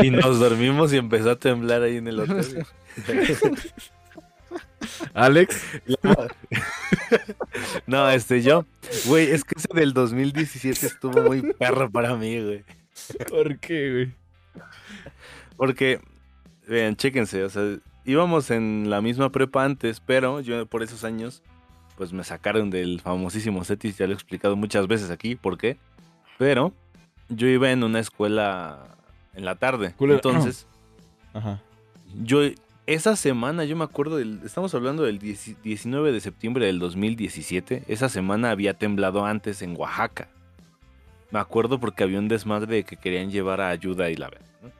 [0.00, 2.64] y nos dormimos y empezó a temblar ahí en el hotel.
[5.14, 5.62] Alex.
[7.86, 8.64] No, este, yo,
[9.06, 12.64] güey, es que ese del 2017 estuvo muy perro para mí, güey.
[13.28, 14.64] ¿Por qué, güey?
[15.56, 16.00] Porque,
[16.66, 21.42] vean, chéquense, o sea, íbamos en la misma prepa antes, pero yo por esos años,
[21.96, 25.76] pues me sacaron del famosísimo CETIS, ya lo he explicado muchas veces aquí, ¿por qué?
[26.38, 26.72] Pero
[27.28, 28.96] yo iba en una escuela
[29.34, 30.66] en la tarde, entonces,
[31.32, 31.60] Ajá.
[32.22, 32.40] yo,
[32.86, 37.84] esa semana, yo me acuerdo, del, estamos hablando del 10 19 de septiembre del 2017,
[37.88, 40.28] esa semana había temblado antes en Oaxaca.
[41.30, 44.46] Me acuerdo porque había un desmadre de que querían llevar a ayuda y la verdad.
[44.62, 44.70] ¿no?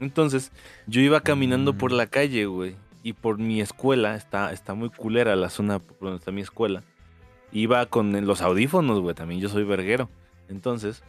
[0.00, 0.50] Entonces,
[0.86, 1.96] yo iba caminando por Mm.
[1.96, 2.74] la calle, güey.
[3.04, 6.82] Y por mi escuela, está, está muy culera la zona por donde está mi escuela.
[7.52, 9.14] Iba con los audífonos, güey.
[9.14, 10.08] También yo soy verguero.
[10.48, 11.02] Entonces,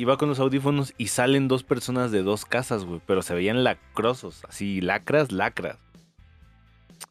[0.00, 3.02] iba con los audífonos y salen dos personas de dos casas, güey.
[3.06, 5.76] Pero se veían lacrosos, así, lacras, lacras.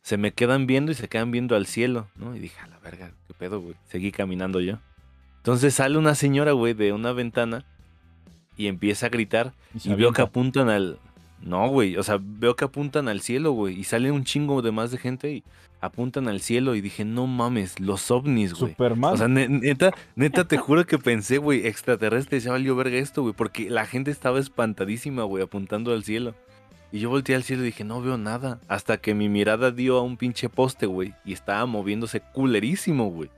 [0.02, 2.36] Se me quedan viendo y se quedan viendo al cielo, ¿no?
[2.36, 3.75] Y dije, a la verga, qué pedo, güey.
[3.89, 4.80] Seguí caminando yo.
[5.38, 7.63] Entonces sale una señora, güey, de una ventana
[8.58, 10.99] y empieza a gritar se y veo que apuntan al...
[11.41, 13.80] No, güey, o sea, veo que apuntan al cielo, güey.
[13.80, 15.43] Y sale un chingo de más de gente y
[15.82, 18.71] apuntan al cielo y dije, no mames, los ovnis, güey.
[18.71, 19.13] Superman.
[19.13, 23.21] O sea, ne- neta, neta, te juro que pensé, güey, extraterrestre, ya valió verga esto,
[23.21, 26.36] güey, porque la gente estaba espantadísima, güey, apuntando al cielo.
[26.91, 28.60] Y yo volteé al cielo y dije, no veo nada.
[28.67, 33.30] Hasta que mi mirada dio a un pinche poste, güey, y estaba moviéndose culerísimo, güey.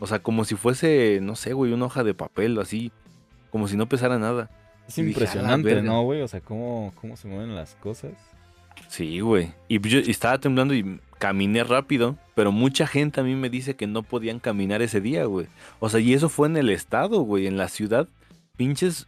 [0.00, 2.90] O sea, como si fuese, no sé, güey, una hoja de papel, así,
[3.50, 4.50] como si no pesara nada.
[4.88, 5.82] Es y dije, "A la impresionante, verga".
[5.82, 6.22] ¿no, güey?
[6.22, 8.12] O sea, cómo, cómo se mueven las cosas.
[8.88, 9.52] Sí, güey.
[9.68, 13.86] Y yo estaba temblando y caminé rápido, pero mucha gente a mí me dice que
[13.86, 15.46] no podían caminar ese día, güey.
[15.78, 18.08] O sea, y eso fue en el estado, güey, en la ciudad.
[18.56, 19.06] Pinches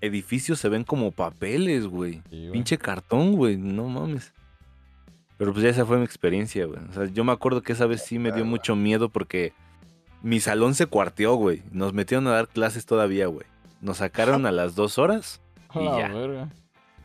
[0.00, 2.14] edificios se ven como papeles, güey.
[2.30, 2.52] Sí, güey.
[2.52, 4.32] Pinche cartón, güey, no mames.
[5.36, 6.80] Pero pues ya esa fue mi experiencia, güey.
[6.90, 9.52] O sea, yo me acuerdo que esa vez sí me dio mucho miedo porque
[10.22, 11.62] mi salón se cuarteó, güey.
[11.70, 13.46] Nos metieron a dar clases todavía, güey.
[13.80, 16.08] Nos sacaron a las dos horas, A y la ya.
[16.08, 16.48] verga.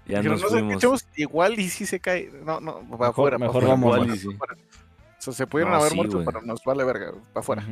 [0.06, 0.48] ya Dijeron, nos "No,
[0.80, 1.06] fuimos.
[1.16, 2.32] igual y si se cae.
[2.44, 3.38] No, no, para afuera.
[3.38, 4.56] mejor afuera, vamos, Sí, afuera.
[4.56, 7.64] O sea, se pudieron No, haber sí, muerto, pero nos vale verga, para afuera.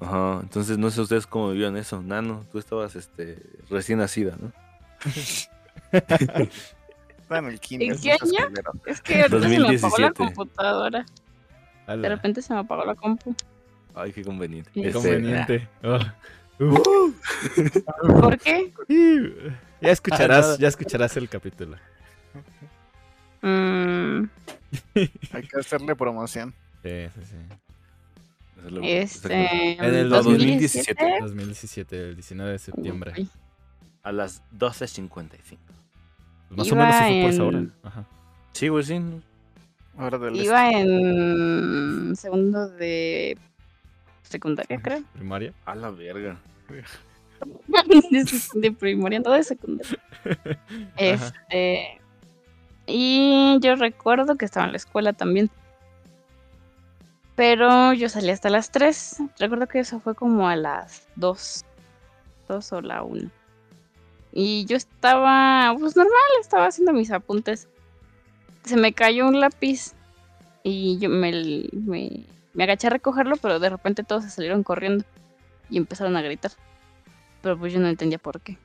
[0.00, 2.02] Ajá, entonces no sé ustedes cómo vivieron eso.
[2.02, 3.38] Nano, tú estabas este,
[3.70, 4.52] recién nacida, ¿no?
[7.30, 8.52] El kinder, ¿En qué año?
[8.86, 10.14] Es que ahorita se me apagó la 2017.
[10.14, 11.06] computadora.
[11.86, 13.34] De repente se me apagó la compu.
[13.94, 14.70] Ay, qué conveniente.
[14.72, 15.68] Qué Este, conveniente.
[16.60, 18.20] Ah.
[18.20, 18.72] ¿Por qué?
[19.80, 20.58] Ya escucharás, nada.
[20.58, 21.76] ya escucharás el capítulo.
[23.42, 24.24] Mm,
[24.94, 26.54] Hay que hacerle promoción.
[26.82, 27.36] Sí, sí, sí.
[28.82, 29.72] este.
[29.74, 31.18] En el 2017.
[31.20, 33.12] 2017, el 19 de septiembre.
[33.18, 33.28] Uy,
[34.04, 35.58] A las 12.55.
[36.48, 37.64] Pues más o menos sí fue por esa hora.
[37.82, 38.06] Ajá.
[38.52, 38.94] Sí, güey, sí.
[38.94, 43.36] del Iba en segundo de
[44.34, 45.02] secundaria, creo.
[45.14, 45.52] Primaria.
[45.64, 46.40] A la verga.
[48.54, 49.98] de, primaria, no de secundaria.
[50.96, 52.00] Este.
[52.86, 55.50] Y yo recuerdo que estaba en la escuela también.
[57.36, 59.22] Pero yo salí hasta las 3.
[59.38, 61.64] Recuerdo que eso fue como a las 2.
[62.48, 63.30] 2 o la 1.
[64.32, 67.68] Y yo estaba, pues normal, estaba haciendo mis apuntes.
[68.64, 69.94] Se me cayó un lápiz.
[70.62, 75.04] Y yo me, me, me agaché a recogerlo, pero de repente todos se salieron corriendo.
[75.70, 76.52] Y empezaron a gritar.
[77.42, 78.58] Pero pues yo no entendía por qué.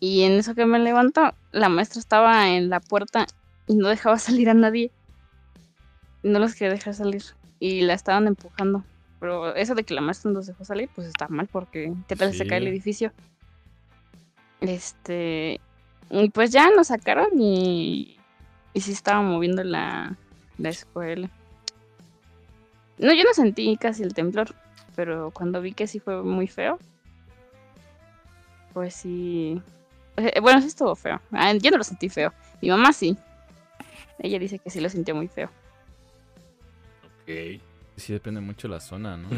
[0.00, 3.26] Y en eso que me levanto, la maestra estaba en la puerta
[3.66, 4.90] y no dejaba salir a nadie.
[6.22, 7.22] No los quería dejar salir.
[7.60, 8.84] Y la estaban empujando.
[9.20, 12.16] Pero eso de que la maestra no los dejó salir, pues está mal porque ¿qué
[12.16, 12.70] tal si se cae el Sí.
[12.70, 13.12] edificio?
[14.60, 15.60] Este.
[16.10, 18.18] Y pues ya nos sacaron y.
[18.74, 20.16] Y sí estaba moviendo la,
[20.58, 21.30] la escuela.
[22.98, 24.54] No, yo no sentí casi el temblor,
[24.94, 26.78] pero cuando vi que sí fue muy feo,
[28.72, 29.60] pues sí.
[30.16, 31.20] eh, Bueno, sí estuvo feo.
[31.32, 32.32] Ah, Yo no lo sentí feo.
[32.60, 33.16] Mi mamá sí.
[34.18, 35.50] Ella dice que sí lo sintió muy feo.
[37.04, 37.60] Ok.
[37.96, 39.28] Sí, depende mucho de la zona, ¿no?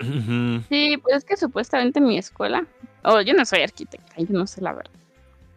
[0.00, 0.62] Ujú.
[0.68, 2.66] Sí, pues es que supuestamente mi escuela,
[3.02, 4.92] o yo no soy arquitecta, yo no sé la verdad.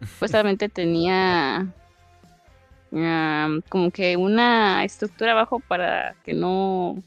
[0.14, 1.66] Supuestamente tenía
[2.92, 7.02] am, como que una estructura abajo para que no,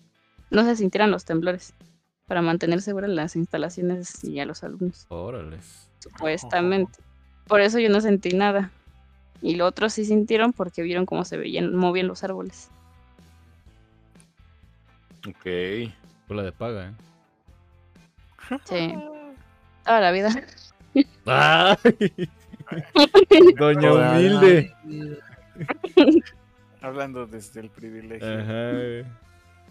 [0.55, 1.73] no se sintieran los temblores,
[2.27, 5.89] para mantener seguras las instalaciones y a los alumnos, Órales.
[5.99, 6.99] supuestamente.
[7.47, 8.71] Por eso yo no sentí nada.
[9.41, 12.69] Y los otros sí sintieron porque vieron cómo se veían, movían los árboles.
[15.27, 15.45] Ok.
[15.45, 16.93] Escuela de paga, ¿eh?
[18.63, 18.95] Sí.
[19.83, 20.29] Toda la vida.
[21.25, 22.29] ¡Ay!
[23.57, 23.93] Doña.
[23.93, 24.73] Humilde.
[26.81, 28.27] Hablando desde el privilegio.
[28.27, 29.24] Ajá.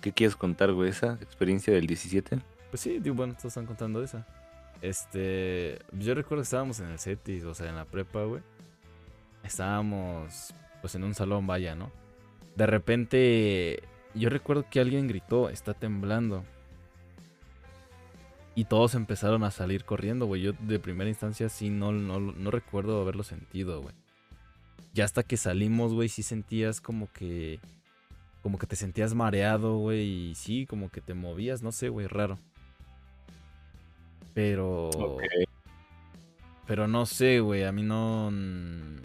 [0.04, 0.90] ¿Qué quieres contar, güey?
[0.90, 2.38] ¿Esa experiencia del 17?
[2.70, 4.26] Pues sí, digo, bueno, todos están contando esa.
[4.82, 8.42] Este, yo recuerdo que estábamos en el CETIS, o sea, en la prepa, güey.
[9.44, 11.90] Estábamos, pues, en un salón, vaya, ¿no?
[12.54, 16.44] De repente, yo recuerdo que alguien gritó, está temblando.
[18.54, 20.42] Y todos empezaron a salir corriendo, güey.
[20.42, 23.94] Yo de primera instancia sí no, no, no recuerdo haberlo sentido, güey.
[24.92, 27.58] Ya hasta que salimos, güey, sí sentías como que...
[28.44, 30.02] Como que te sentías mareado, güey.
[30.02, 32.38] Y sí, como que te movías, no sé, güey, raro.
[34.34, 34.90] Pero...
[34.90, 35.22] Ok.
[36.66, 38.30] Pero no sé, güey, a mí no...
[38.30, 38.96] mm,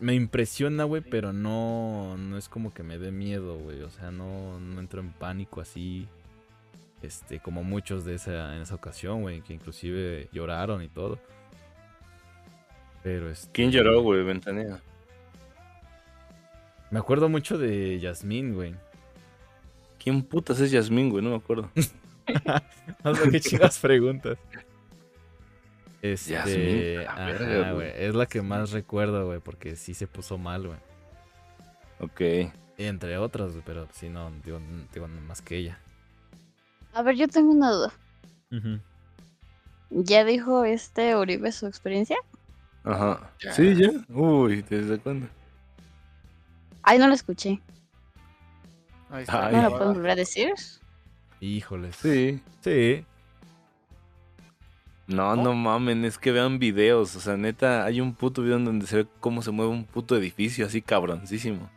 [0.00, 3.80] Me impresiona, güey, pero no, no es como que me dé miedo, güey.
[3.82, 6.08] O sea, no, no entro en pánico así.
[7.00, 11.20] Este, como muchos de esa, en esa ocasión, güey, que inclusive lloraron y todo.
[13.04, 13.52] Pero este...
[13.52, 14.24] ¿Quién lloró, güey?
[14.24, 14.80] Ventanea.
[16.90, 18.74] Me acuerdo mucho de Yasmín, güey.
[20.02, 21.22] ¿Quién putas es Yasmín, güey?
[21.22, 21.70] No me acuerdo.
[23.02, 24.38] No sé qué chingas preguntas.
[26.00, 27.90] Este, Yasmín, ajá, güey.
[27.96, 30.78] Es la que más recuerdo, güey, porque sí se puso mal, güey.
[31.98, 32.52] Ok.
[32.78, 34.60] Entre otras, güey, pero sí, no, digo,
[34.94, 35.78] digo más que ella.
[36.92, 37.92] A ver, yo tengo una duda.
[39.90, 42.16] ¿Ya dijo este Uribe su experiencia?
[42.84, 43.32] Ajá.
[43.42, 43.52] Ya.
[43.52, 43.90] Sí, ya.
[44.08, 45.26] Uy, ¿desde cuándo?
[46.82, 47.60] Ay, no lo escuché.
[49.10, 49.46] Ahí está.
[49.46, 49.56] Ay.
[49.56, 50.52] ¿No lo pueden volver a decir?
[51.40, 51.96] Híjoles.
[51.96, 52.42] Sí.
[52.62, 53.04] Sí.
[55.06, 57.16] No, no mamen, es que vean videos.
[57.16, 59.84] O sea, neta, hay un puto video en donde se ve cómo se mueve un
[59.84, 61.68] puto edificio así cabroncísimo.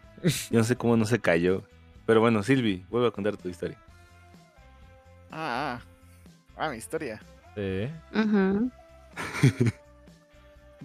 [0.52, 1.64] Yo no sé cómo no se cayó.
[2.06, 3.78] Pero bueno, Silvi, vuelve a contar tu historia.
[5.32, 5.82] Ah, ah.
[6.56, 7.22] Ah, mi historia.
[7.56, 7.90] Sí.
[8.14, 8.70] Ujú.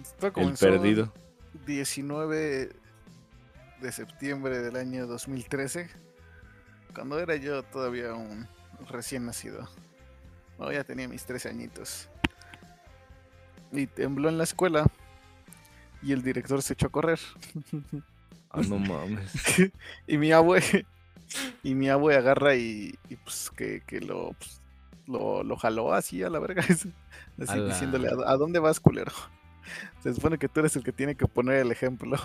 [0.01, 1.13] Esto El perdido.
[1.65, 2.71] 19
[3.81, 5.89] de septiembre del año 2013,
[6.93, 8.47] cuando era yo todavía un
[8.89, 9.67] recién nacido.
[10.57, 12.09] No, ya tenía mis 13 añitos.
[13.71, 14.85] Y tembló en la escuela
[16.01, 17.19] y el director se echó a correr.
[18.51, 19.31] Ah, no mames.
[20.07, 20.61] Y mi abue,
[21.63, 24.61] y mi abue agarra y, y pues que, que lo, pues,
[25.07, 26.63] lo, lo jaló así a la verga.
[27.39, 29.13] Así A diciéndole, ¿a, a dónde vas, culero?
[30.03, 32.17] Se supone que tú eres el que tiene que poner el ejemplo.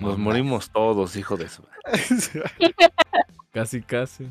[0.00, 1.62] No Nos morimos todos, hijo de su.
[3.52, 4.26] Casi, casi.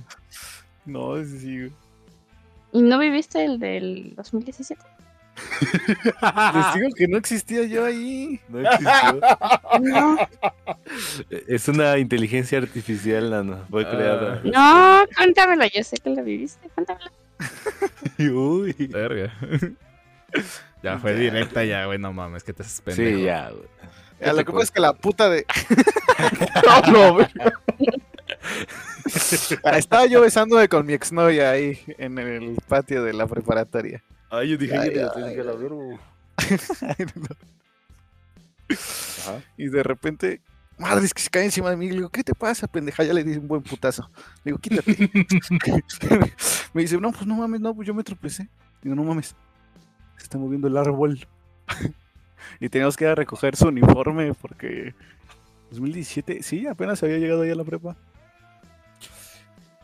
[0.83, 1.71] no, sí.
[2.71, 4.81] ¿Y no viviste el del 2017?
[6.53, 8.39] Les digo que no existía yo ahí.
[8.49, 9.19] No existió.
[9.81, 10.17] No,
[11.47, 13.59] Es una inteligencia artificial, Nano.
[13.69, 14.41] Fue creada.
[14.43, 17.11] no, cuéntamelo, yo sé que lo viviste, cuéntamelo.
[18.19, 18.73] Uy.
[18.91, 19.33] Verga.
[20.83, 23.17] ya fue directa ya, güey, no mames, que te pendejo.
[23.17, 23.63] Sí, ya, güey.
[24.21, 25.45] Ya, lo que pasa es que la puta de.
[26.91, 27.27] no, güey.
[29.63, 34.03] Ah, Estaba yo besándome con mi exnovia ahí en el patio de la preparatoria.
[34.29, 35.57] Ay, yo dije Ay, que ay, te dije la ay.
[35.57, 35.99] verbo.
[38.69, 39.41] Ajá.
[39.57, 40.41] Y de repente,
[40.77, 41.89] madre, es que se cae encima de mí.
[41.89, 43.03] Le digo, ¿qué te pasa, pendeja?
[43.03, 44.09] Ya le di un buen putazo.
[44.43, 44.95] Le digo, quítate.
[46.73, 48.47] me dice, no, pues no mames, no, pues yo me tropecé.
[48.81, 49.35] Digo, no mames,
[50.17, 51.27] se está moviendo el árbol.
[52.59, 54.93] Y teníamos que ir a recoger su uniforme porque
[55.71, 57.95] 2017, sí, apenas había llegado ahí a la prepa.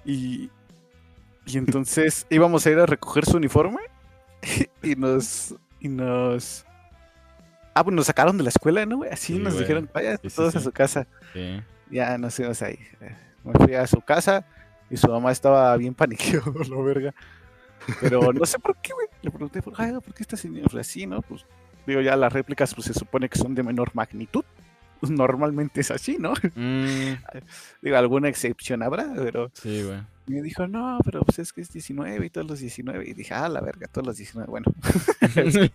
[0.06, 0.50] Y,
[1.46, 3.80] y entonces íbamos a ir a recoger su uniforme
[4.84, 6.66] y nos, y nos,
[7.74, 8.98] ah, pues nos sacaron de la escuela, ¿no?
[8.98, 9.10] güey?
[9.12, 9.64] Así Sí, nos güey.
[9.64, 11.08] dijeron, vaya Sí, sí, todos a su casa.
[11.34, 11.62] Sí.
[11.90, 12.78] Ya nos fuimos ahí.
[13.02, 14.46] eh, Me fui a su casa
[14.90, 17.14] y su mamá estaba bien paniqueada, la verga.
[18.02, 19.08] Pero no sé por qué, güey.
[19.22, 20.50] Le pregunté, "Ay, ¿por qué estás así?
[20.50, 21.22] Pues así, ¿no?
[21.22, 21.46] Pues
[21.88, 24.44] digo, ya las réplicas pues se supone que son de menor magnitud.
[25.02, 26.34] normalmente es así, ¿no?
[26.56, 27.14] Mm,
[27.82, 30.00] Digo, alguna excepción habrá, pero sí, güey.
[30.28, 33.08] me dijo, no, pero pues es que es 19 y todos los 19.
[33.08, 34.50] Y dije, ah, la verga, todos los 19.
[34.50, 34.66] Bueno,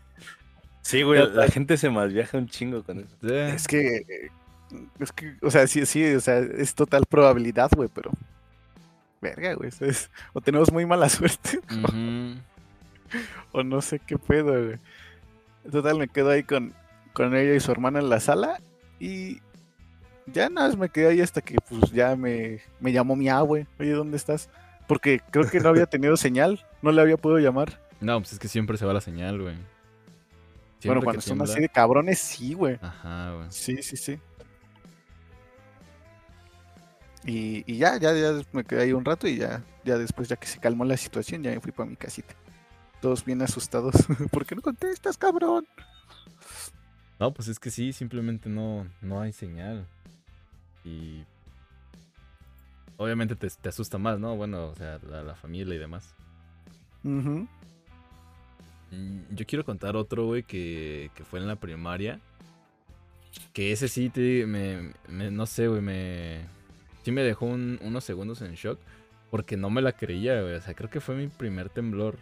[0.83, 3.17] Sí, güey, la gente se más viaja un chingo con eso.
[3.27, 4.31] Es que,
[4.99, 8.11] es que, o sea, sí, sí, o sea, es total probabilidad, güey, pero,
[9.21, 11.61] verga, güey, es- o tenemos muy mala suerte,
[13.53, 14.79] o no sé qué pedo, güey.
[15.71, 16.73] Total, me quedo ahí con,
[17.13, 18.61] con ella y su hermana en la sala
[18.99, 19.41] y
[20.27, 23.67] ya nada más me quedé ahí hasta que pues ya me, me llamó mi güey.
[23.79, 24.49] Oye, ¿dónde estás?
[24.89, 27.81] Porque creo que no había tenido señal, no le había podido llamar.
[28.01, 29.55] No, pues es que siempre se va la señal, güey.
[29.55, 29.67] bueno,
[30.81, 32.79] Siempre cuando son tiembla- así de cabrones, sí, güey.
[32.83, 33.47] Ajá, güey.
[33.51, 34.19] Sí, sí, sí.
[37.25, 40.35] Y, y ya, ya, ya me quedé ahí un rato y ya, ya después, ya
[40.37, 42.35] que se calmó la situación, ya me fui para mi casita.
[43.03, 43.95] Todos bien asustados.
[44.31, 45.67] ¿Por qué no contestas, cabrón?
[47.21, 49.87] No, pues es que sí, simplemente no, no hay señal.
[50.85, 51.25] Y.
[52.97, 54.35] Obviamente te, te asusta más, ¿no?
[54.37, 56.15] Bueno, o sea, la, la familia y demás.
[58.93, 62.21] Mm, Yo quiero contar otro, güey, que, que fue en la primaria.
[63.53, 66.41] Que ese sí, te, me, me- no sé, güey, me...
[67.05, 68.79] Sí me dejó un- unos segundos en shock.
[69.31, 70.55] Porque no me la creía, güey.
[70.55, 72.19] O sea, creo que fue mi primer temblor.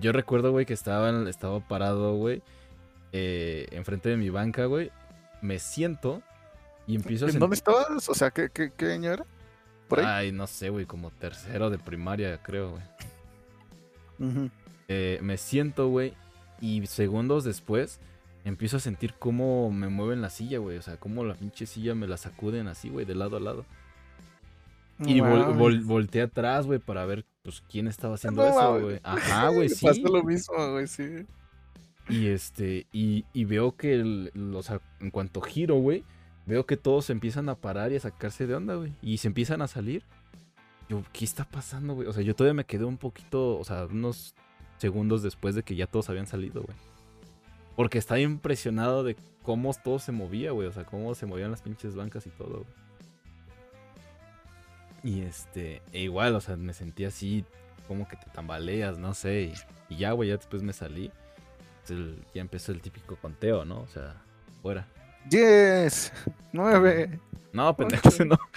[0.00, 2.42] Yo recuerdo, güey, que estaba, estaba parado, güey.
[3.12, 4.90] eh, enfrente de mi banca, güey.
[5.42, 6.22] Me siento
[6.86, 7.40] y empiezo a ¿En sentir...
[7.40, 8.08] dónde estabas?
[8.08, 9.24] O sea, ¿qué, qué, qué año era?
[9.88, 10.06] ¿Por ahí?
[10.06, 12.82] Ay, no sé, güey, como tercero de primaria, creo, güey.
[14.88, 16.14] Eh, me siento, güey,
[16.60, 17.98] y segundos después
[18.44, 20.78] empiezo a sentir cómo me mueven la silla, güey.
[20.78, 23.64] O sea, cómo la pinche silla me la sacuden así, güey, de lado a lado.
[25.00, 25.56] Y vol- Mames.
[25.56, 29.00] vol- volteé atrás, güey, para ver, pues, quién estaba haciendo No eso, güey.
[29.04, 29.86] Ajá, güey, sí.
[29.86, 31.26] Pasó lo mismo, güey, sí.
[32.08, 34.32] Y este, y, y veo que, el,
[34.62, 36.04] sea, en cuanto giro, güey,
[36.46, 38.92] veo que todos se empiezan a parar y a sacarse de onda, güey.
[39.00, 40.02] Y se empiezan a salir.
[40.88, 42.08] Yo, ¿qué está pasando, güey?
[42.08, 44.34] O sea, yo todavía me quedé un poquito, o sea, unos
[44.78, 46.76] segundos después de que ya todos habían salido, güey.
[47.76, 50.66] Porque estaba impresionado de cómo todo se movía, güey.
[50.66, 52.79] O sea, cómo se movían las pinches bancas y todo, güey.
[55.02, 57.44] Y este, e igual, o sea, me sentí así,
[57.88, 59.52] como que te tambaleas, no sé.
[59.88, 61.10] Y, y ya, güey, ya después me salí.
[61.88, 63.80] El- ya empezó el típico conteo, ¿no?
[63.80, 64.14] O sea,
[64.62, 64.86] fuera.
[65.28, 66.12] 10,
[66.52, 67.18] 9.
[67.52, 68.38] No, pendejo, ese no.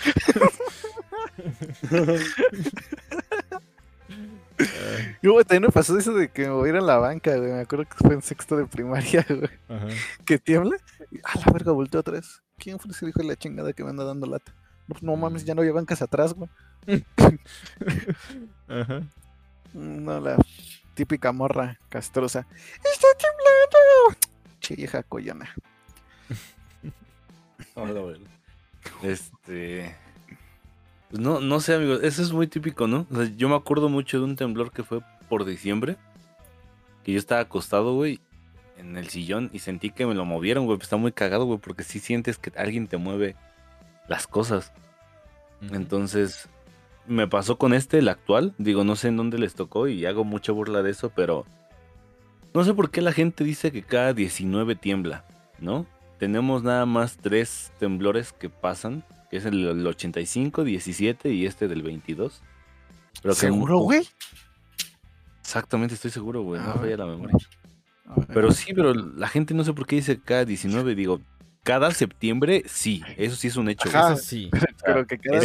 [5.22, 7.36] Y güey, también me pasó eso de que me voy a ir a la banca,
[7.36, 7.52] güey.
[7.52, 9.50] Me acuerdo que fue en sexto de primaria, güey.
[9.68, 9.88] Ajá.
[10.26, 10.78] Que tiembla.
[11.12, 12.44] Y, a la verga, volteo atrás.
[12.58, 14.54] ¿Quién fue ese hijo de la chingada que me anda dando lata?
[14.88, 16.50] No, no mames, ya no había bancas atrás, güey.
[18.68, 19.02] Ajá.
[19.74, 20.38] No, la
[20.94, 22.46] típica morra castrosa.
[22.84, 24.20] ¡Está temblando!
[24.60, 25.50] Che, vieja collona.
[27.76, 28.30] A la verga.
[29.02, 29.96] Este.
[31.10, 32.02] pues no, no sé, amigos.
[32.04, 33.08] Eso es muy típico, ¿no?
[33.12, 35.98] O sea, yo me acuerdo mucho de un temblor que fue por diciembre.
[37.04, 38.20] Que yo estaba acostado, güey,
[38.78, 40.78] en el sillón y sentí que me lo movieron, güey.
[40.78, 43.36] Pues está muy cagado, güey, porque sí sientes que alguien te mueve
[44.08, 44.72] las cosas.
[45.72, 46.50] Entonces,
[47.08, 48.54] me pasó con este, el actual.
[48.58, 51.46] Digo, no sé en dónde les tocó y hago mucha burla de eso, pero
[52.54, 55.26] no sé por qué la gente dice que cada 19 tiembla,
[55.60, 55.86] ¿no?
[56.20, 61.68] Tenemos nada más tres temblores que pasan, que es el, el 85, 17 y este
[61.68, 62.42] del 22.
[63.22, 64.08] Pero que- ¿Seguro, güey?
[65.42, 66.62] Exactamente, estoy seguro, güey.
[66.62, 67.38] No falla la memoria.
[68.34, 70.96] Pero sí, pero la gente no sé por qué dice cada 19.
[70.96, 71.22] Digo,
[71.64, 73.02] cada septiembre, sí.
[73.18, 73.90] Eso sí es un hecho.
[73.90, 74.14] Ajá.
[74.14, 74.52] Eso sí.
[74.86, 75.40] Pero que cada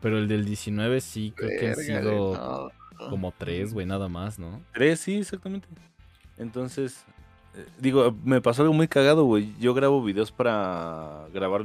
[0.00, 3.10] Pero, el del 19 sí, creo que han sido no.
[3.10, 4.62] como tres, güey, nada más, ¿no?
[4.72, 5.66] Tres, sí, exactamente.
[6.38, 7.04] Entonces,
[7.56, 9.52] eh, digo, me pasó algo muy cagado, güey.
[9.60, 11.64] Yo grabo videos para grabar,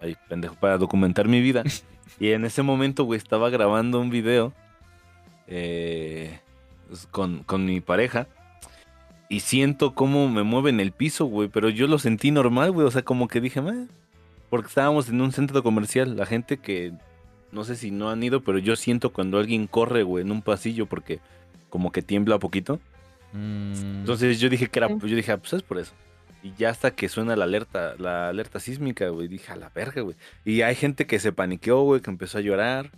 [0.00, 1.62] ay, pendejo, para documentar mi vida.
[2.18, 4.52] y en ese momento, güey, estaba grabando un video
[5.46, 6.40] eh,
[6.88, 8.26] pues, con, con mi pareja.
[9.28, 11.48] Y siento cómo me mueve en el piso, güey.
[11.48, 12.86] Pero yo lo sentí normal, güey.
[12.86, 13.86] O sea, como que dije, "Meh",
[14.50, 16.16] porque estábamos en un centro comercial.
[16.16, 16.92] La gente que,
[17.52, 20.42] no sé si no han ido, pero yo siento cuando alguien corre, güey, en un
[20.42, 21.20] pasillo porque
[21.68, 22.80] como que tiembla poquito.
[23.32, 25.92] Mm, Entonces yo dije que era, yo dije, ah, pues es por eso.
[26.42, 30.02] Y ya hasta que suena la alerta, la alerta sísmica, güey, dije, a la verga,
[30.02, 30.16] güey.
[30.44, 32.90] Y hay gente que se paniqueó, güey, que empezó a llorar.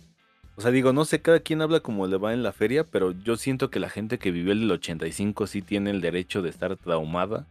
[0.55, 3.11] O sea, digo, no sé, cada quien habla como le va en la feria, pero
[3.11, 6.49] yo siento que la gente que vivió el del 85 sí tiene el derecho de
[6.49, 7.47] estar traumada.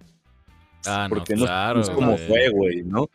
[0.87, 2.27] Ah, porque no claro, cómo güey.
[2.27, 3.09] fue, güey, ¿no?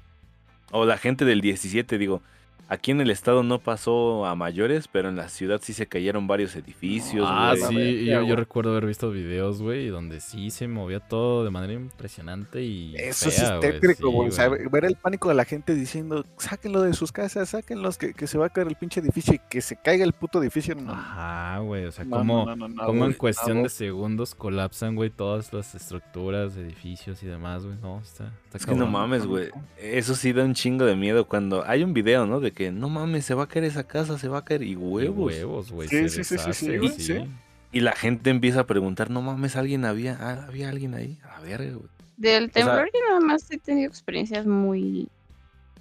[0.71, 2.21] O la gente del 17, digo,
[2.67, 6.25] Aquí en el estado no pasó a mayores, pero en la ciudad sí se cayeron
[6.25, 7.27] varios edificios.
[7.29, 11.43] Ah, sí, ver, yo, yo recuerdo haber visto videos, güey, donde sí se movía todo
[11.43, 14.29] de manera impresionante y Eso fea, es güey, tétrico, sí, güey.
[14.29, 18.15] o sea, ver el pánico de la gente diciendo, sáquenlo de sus casas, sáquenlos, que,
[18.15, 20.73] que se va a caer el pinche edificio y que se caiga el puto edificio.
[20.73, 23.69] No, Ajá, güey, o sea, no, cómo, no, no, no, cómo en cuestión no, de
[23.69, 27.77] segundos colapsan, güey, todas las estructuras, edificios y demás, güey.
[27.79, 29.49] No, está, está Es que no mames, güey.
[29.77, 32.39] Eso sí da un chingo de miedo cuando hay un video, ¿no?
[32.39, 34.71] De que no mames, se va a caer esa casa, se va a caer y
[34.71, 35.33] Y huevos.
[35.33, 35.87] huevos, güey.
[35.87, 37.01] Sí, se sí, sí, sí, sí, deshace, güey, sí.
[37.03, 37.29] sí.
[37.71, 41.19] Y la gente empieza a preguntar, no mames, alguien había, ah, había alguien ahí.
[41.35, 41.89] A ver, güey.
[42.17, 45.09] Del sea- temblor yo nada más he tenido experiencias muy,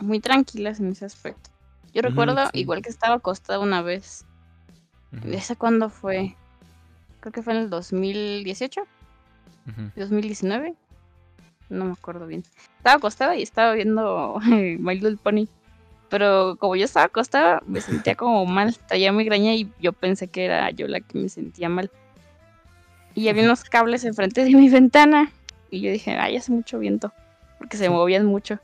[0.00, 1.50] muy tranquilas en ese aspecto.
[1.94, 2.58] Yo recuerdo sí.
[2.58, 4.24] igual que estaba acostada una vez.
[5.16, 6.34] Ujú, ¿Esa cuándo fue?
[7.20, 8.80] Creo que fue en el 2018,
[9.68, 9.90] ujú.
[9.94, 10.74] 2019.
[11.70, 12.42] No me acuerdo bien.
[12.78, 15.46] Estaba acostada y estaba viendo My Little Pony.
[16.08, 18.76] Pero como yo estaba acostada, me sentía como mal.
[18.86, 21.90] Traía migraña y yo pensé que era yo la que me sentía mal.
[23.14, 25.32] Y había unos cables enfrente de mi ventana.
[25.70, 27.12] Y yo dije, ay, hace mucho viento.
[27.58, 28.58] Porque se movían mucho.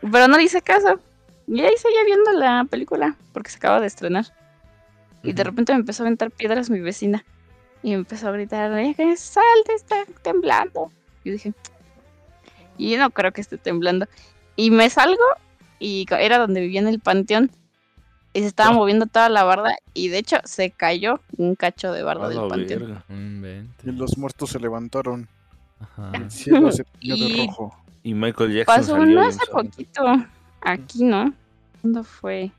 [0.00, 1.00] Pero no le hice caso.
[1.46, 3.16] Y ahí seguía viendo la película.
[3.32, 4.26] Porque se acaba de estrenar.
[5.22, 7.24] Y de repente me empezó a aventar piedras mi vecina.
[7.82, 10.90] Y me empezó a gritar, "Eh, salte, está temblando.
[11.22, 11.52] Y dije,
[12.78, 14.06] y yo no creo que esté temblando.
[14.54, 15.22] Y me salgo
[15.78, 17.50] y era donde vivía en el panteón.
[18.32, 18.72] Y se estaba Ah.
[18.74, 19.76] moviendo toda la barda.
[19.94, 23.02] Y de hecho se cayó un cacho de barda A del panteón.
[23.84, 25.28] Y los muertos se levantaron.
[25.80, 26.12] Ajá.
[26.14, 27.74] El cielo se tiñó de Y- rojo.
[28.02, 30.02] Y Michael Jackson Pasó salió uno hace poquito.
[30.60, 31.32] Aquí, ¿no?
[31.80, 32.50] ¿Cuándo fue?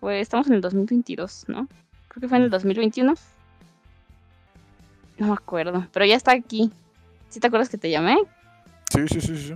[0.00, 1.66] Fue, estamos en el 2022, ¿no?
[2.08, 3.14] Creo que fue en el 2021.
[5.18, 6.70] No me acuerdo, pero ya está aquí.
[7.28, 8.16] ¿Sí te acuerdas que te llamé?
[8.90, 9.54] Sí, sí, sí, sí.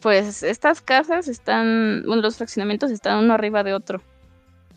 [0.00, 4.00] Pues estas casas están, bueno, los fraccionamientos están uno arriba de otro,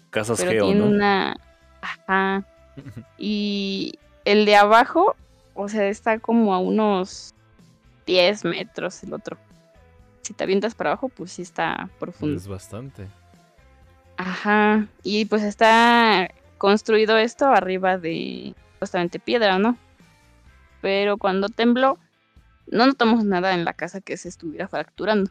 [0.10, 0.96] Casas pero Geo, tienen ¿no?
[0.96, 1.38] una,
[1.82, 2.46] ajá,
[3.18, 5.16] y el de abajo,
[5.54, 7.34] o sea, está como a unos
[8.06, 9.38] 10 metros el otro.
[10.22, 12.38] Si te avientas para abajo, pues sí está profundo.
[12.38, 13.08] Es bastante.
[14.18, 19.78] Ajá, y pues está construido esto arriba de justamente piedra, ¿no?
[20.82, 21.98] Pero cuando tembló,
[22.72, 25.30] no notamos nada en la casa que se estuviera fracturando.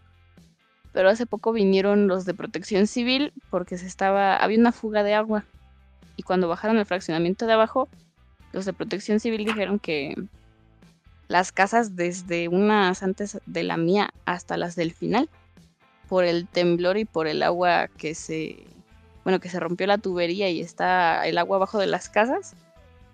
[0.92, 5.14] Pero hace poco vinieron los de protección civil porque se estaba, había una fuga de
[5.14, 5.44] agua.
[6.16, 7.88] Y cuando bajaron el fraccionamiento de abajo,
[8.52, 10.14] los de protección civil dijeron que
[11.28, 15.28] las casas desde unas antes de la mía hasta las del final,
[16.08, 18.56] por el temblor y por el agua que se,
[19.22, 22.54] bueno, que se rompió la tubería y está el agua abajo de las casas,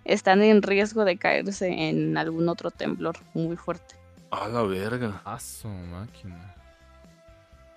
[0.07, 3.97] están en riesgo de caerse en algún otro temblor muy fuerte.
[4.31, 5.21] A la verga.
[5.25, 6.55] A su máquina.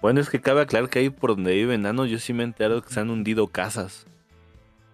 [0.02, 2.46] Bueno, es que cabe aclarar que ahí por donde vive Nano, yo sí me he
[2.46, 4.06] enterado que se han hundido casas.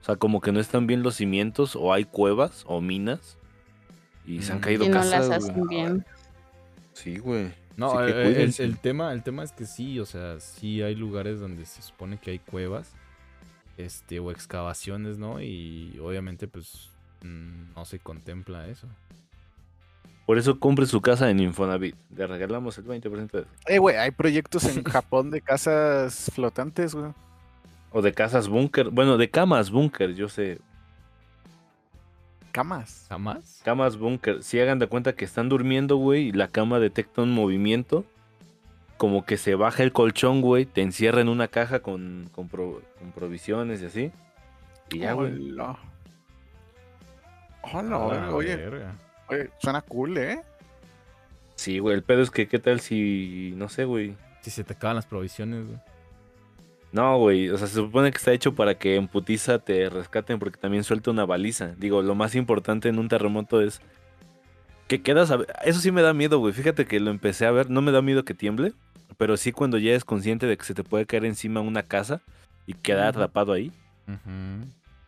[0.02, 3.38] O sea, como que no están bien los cimientos, o hay cuevas, o minas.
[4.26, 4.62] Y se han Mm.
[4.62, 5.28] caído Y no casas.
[5.30, 6.06] las hacen bien.
[6.94, 7.54] Sí, güey.
[7.78, 10.96] No, que eh, el, el tema, el tema es que sí, o sea, sí hay
[10.96, 12.92] lugares donde se supone que hay cuevas,
[13.78, 15.42] este, o excavaciones, ¿no?
[15.42, 16.90] Y obviamente, pues,
[17.22, 18.88] mm, no se contempla eso.
[20.26, 21.96] Por eso compre su casa en Infonavit.
[22.16, 23.46] Le regalamos el 20% de...
[23.68, 27.12] Eh, güey, hay proyectos en Japón de casas flotantes, güey.
[27.92, 28.90] O de casas búnker.
[28.90, 30.60] Bueno, de camas búnker, yo sé.
[32.52, 33.06] Camas.
[33.10, 33.62] ¿Jamás?
[33.64, 34.42] Camas búnker.
[34.42, 38.04] Si hagan de cuenta que están durmiendo, güey, y la cama detecta un movimiento.
[38.98, 40.66] Como que se baja el colchón, güey.
[40.66, 44.12] Te encierra en una caja con, con, pro- con provisiones y así.
[44.92, 45.34] Y ya, güey.
[45.52, 45.78] Hola.
[47.74, 48.96] Hola, A oye, la oye, verga.
[49.30, 50.40] Oye, suena cool, ¿eh?
[51.56, 51.96] Sí, güey.
[51.96, 53.54] El pedo es que, ¿qué tal si.
[53.56, 54.16] No sé, güey.
[54.42, 55.78] Si se te acaban las provisiones, güey.
[56.92, 57.50] No, güey.
[57.50, 60.84] O sea, se supone que está hecho para que en putiza te rescaten porque también
[60.84, 61.74] suelta una baliza.
[61.78, 63.82] Digo, lo más importante en un terremoto es
[64.88, 65.32] que quedas.
[65.32, 66.54] a- Eso sí me da miedo, güey.
[66.54, 67.70] Fíjate que lo empecé a ver.
[67.70, 68.74] No me da miedo que tiemble.
[69.18, 72.22] Pero sí cuando ya eres consciente de que se te puede caer encima una casa
[72.66, 73.20] y quedar Ujú.
[73.20, 73.72] atrapado ahí.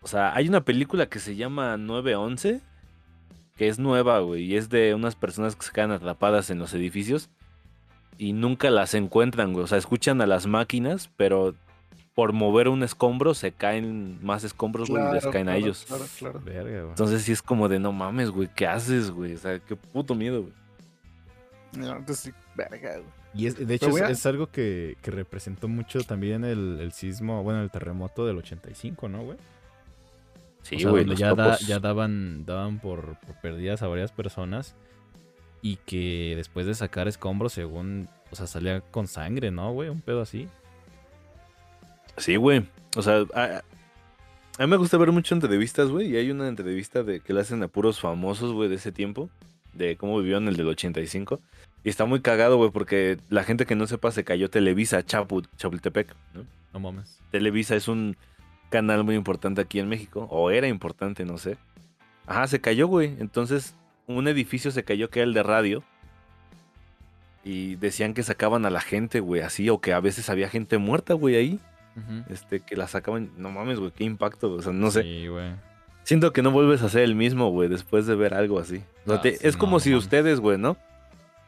[0.02, 2.62] O sea, hay una película que se llama 911.
[3.58, 4.44] Que es nueva, güey.
[4.44, 7.30] Y es de unas personas que se quedan atrapadas en los edificios.
[8.18, 9.64] Y nunca las encuentran, güey.
[9.64, 11.56] O sea, escuchan a las máquinas, pero
[12.16, 15.86] por mover un escombro se caen más escombros, güey, y les caen a ellos.
[15.88, 16.42] Claro, claro.
[16.44, 16.90] Verga, güey.
[16.90, 19.36] Entonces sí es como de no mames, güey, ¿qué haces, güey?
[19.36, 20.54] O sea, qué puto miedo, güey.
[21.74, 23.06] No, entonces sí, verga, güey.
[23.36, 27.62] Y es- de hecho es, algo que, que representó mucho también el, el sismo, bueno,
[27.62, 29.38] el terremoto del 85, ¿no, güey?
[30.68, 33.88] Sí, O sea, güey, los ya, da- topos- ya daban, daban por, por perdidas a
[33.88, 34.76] varias personas
[35.62, 39.90] y que después de sacar escombros, según, o sea, salía con sangre, ¿no, güey?
[39.90, 40.48] Un pedo así.
[42.18, 42.66] Sí, güey.
[42.96, 43.62] O sea, a,
[44.58, 46.12] a mí me gusta ver mucho entrevistas, güey.
[46.12, 49.30] Y hay una entrevista de que le hacen a puros famosos, güey, de ese tiempo.
[49.74, 51.40] De cómo vivieron el del 85.
[51.84, 55.44] Y está muy cagado, güey, porque la gente que no sepa se cayó Televisa, Chapu,
[55.58, 56.44] Chapultepec, ¿no?
[56.74, 57.20] No mames.
[57.32, 58.18] Televisa es un
[58.70, 60.28] canal muy importante aquí en México.
[60.30, 61.58] O era importante, no sé.
[62.26, 63.16] Ajá, se cayó, güey.
[63.20, 63.76] Entonces,
[64.08, 65.84] un edificio se cayó que era el de radio.
[67.44, 69.70] Y decían que sacaban a la gente, güey, así.
[69.70, 71.60] O que a veces había gente muerta, güey, ahí.
[72.30, 73.32] Este, que la sacaban.
[73.38, 74.52] No mames, güey, qué impacto.
[74.52, 75.04] O sea, no sé.
[75.04, 75.52] Sí, güey.
[76.04, 78.84] Siento que no vuelves a ser el mismo, güey, después de ver algo así.
[79.06, 80.72] O sea, Ah, te- sí, es no, como si ustedes, güey, ¿no?
[80.72, 80.78] O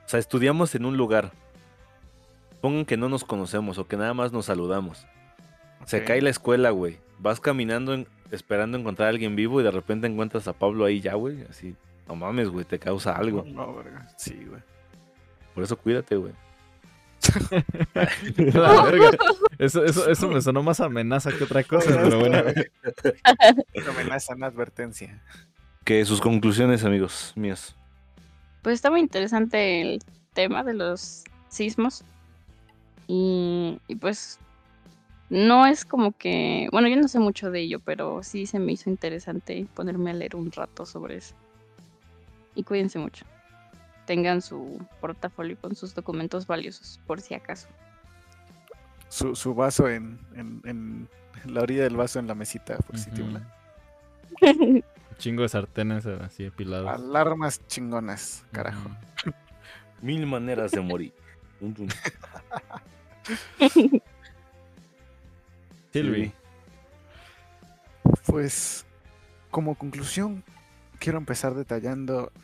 [0.10, 1.32] sea, estudiamos en un lugar.
[2.62, 5.06] Pongan que no nos conocemos o que nada más nos saludamos.
[5.86, 6.98] Se cae la escuela, güey.
[7.20, 11.02] Vas caminando en- esperando encontrar a alguien vivo y de repente encuentras a Pablo ahí
[11.02, 11.44] ya, güey.
[11.50, 11.76] Así,
[12.08, 13.44] no mames, güey, te causa algo.
[13.46, 14.08] No, verga.
[14.18, 14.62] Sí, güey.
[15.54, 16.34] Por eso cuídate, güey.
[18.38, 19.12] La verga.
[19.58, 22.38] Eso, eso, eso me sonó más amenaza que otra cosa, pero bueno.
[23.76, 25.22] Una amenaza, una advertencia.
[25.84, 27.76] Que sus conclusiones, amigos míos.
[28.62, 30.00] Pues está muy interesante el
[30.34, 32.04] tema de los sismos.
[33.08, 34.40] Y, y pues
[35.30, 38.72] no es como que, bueno, yo no sé mucho de ello, pero sí se me
[38.72, 41.36] hizo interesante ponerme a leer un rato sobre eso.
[42.56, 43.26] Y cuídense mucho.
[44.06, 47.68] Tengan su portafolio con sus documentos valiosos, por si acaso.
[49.08, 51.08] Su, su vaso en, en, en
[51.54, 53.16] la orilla del vaso en la mesita, por si Ujú.
[53.16, 53.42] tiembla.
[54.42, 54.84] Un
[55.18, 56.90] chingo de sartenes así apilados.
[56.90, 58.90] Alarmas chingonas, carajo.
[60.02, 61.14] Mil maneras de morir.
[65.92, 66.32] Silvi.
[68.26, 68.86] Pues,
[69.52, 70.44] como conclusión,
[71.00, 72.32] quiero empezar detallando.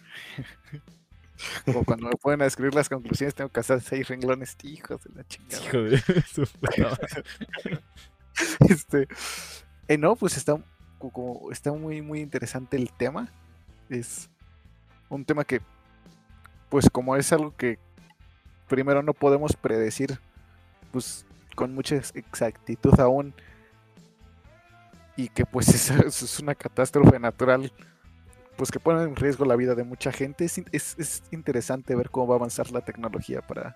[1.65, 5.27] Como cuando me pueden escribir las conclusiones, tengo que hacer seis renglones, hijos de la
[5.27, 5.65] chingada.
[5.65, 6.47] Hijo de su.
[8.69, 9.07] Este,
[9.89, 10.55] eh, no, pues está,
[10.97, 13.27] co- como, está muy, muy interesante el tema.
[13.89, 14.29] Es
[15.09, 15.59] un tema que,
[16.69, 17.79] pues como es algo que
[18.69, 20.17] primero no podemos predecir,
[20.91, 21.25] pues
[21.55, 23.33] con mucha ex- exactitud aún,
[25.15, 25.89] y que pues es,
[26.21, 27.71] es una catástrofe natural,
[28.57, 32.09] pues que pone en riesgo la vida de mucha gente, es, es, es interesante ver
[32.09, 33.75] cómo va a avanzar la tecnología para,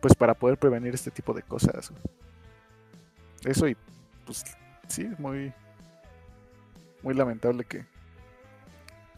[0.00, 1.92] pues para poder prevenir este tipo de cosas.
[3.44, 3.76] Eso y
[4.24, 4.44] pues
[4.88, 5.52] sí, es muy
[7.02, 7.84] muy lamentable que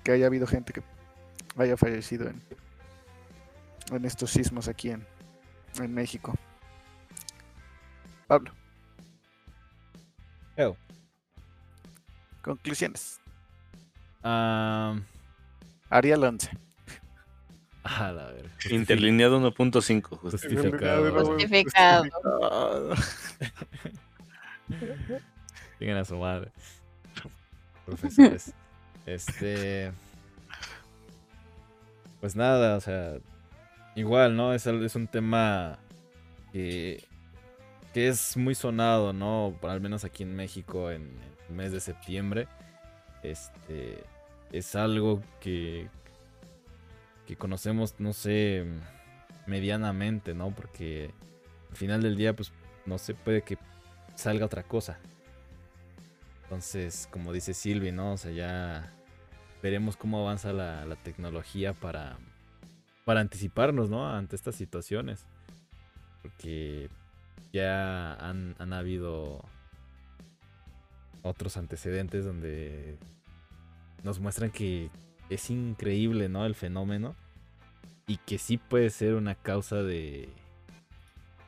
[0.05, 0.82] que haya habido gente que
[1.57, 2.42] haya fallecido en
[3.90, 5.07] en estos sismos aquí en
[5.80, 6.34] en México.
[8.29, 8.53] Pablo,
[12.49, 13.20] conclusiones.
[14.22, 14.99] Ah,
[15.91, 16.51] Arial 11.
[17.85, 18.51] a la verga.
[18.70, 20.31] Interlineado 1.5, justo.
[20.31, 21.24] Justificado.
[21.24, 22.95] Justificado.
[25.81, 26.51] Digan a su madre.
[27.85, 28.55] Profesores.
[29.07, 29.93] Este.
[32.20, 33.14] Pues nada, o sea.
[33.95, 34.53] Igual, ¿no?
[34.53, 35.79] Es un tema
[36.53, 37.07] que,
[37.93, 39.57] que es muy sonado, ¿no?
[39.61, 41.18] Por- Al menos aquí en México en
[41.49, 42.49] el mes de septiembre.
[43.22, 44.03] Este.
[44.53, 45.89] Es algo que.
[47.26, 48.64] que conocemos, no sé.
[49.47, 50.51] medianamente, ¿no?
[50.51, 51.11] Porque
[51.70, 52.53] al final del día, pues,
[52.86, 53.57] no sé, puede que
[54.14, 54.99] salga otra cosa.
[56.45, 58.12] Entonces, como dice Silvi, ¿no?
[58.12, 58.93] O sea, ya
[59.62, 62.18] veremos cómo avanza la, la tecnología para,
[63.05, 64.09] para anticiparnos, ¿no?
[64.09, 65.24] Ante estas situaciones.
[66.22, 66.89] Porque
[67.53, 69.45] ya han, han habido
[71.22, 72.99] otros antecedentes donde
[74.03, 74.91] nos muestran que
[75.30, 76.47] es increíble, ¿no?
[76.47, 77.14] El fenómeno.
[78.07, 80.30] Y que sí puede ser una causa de,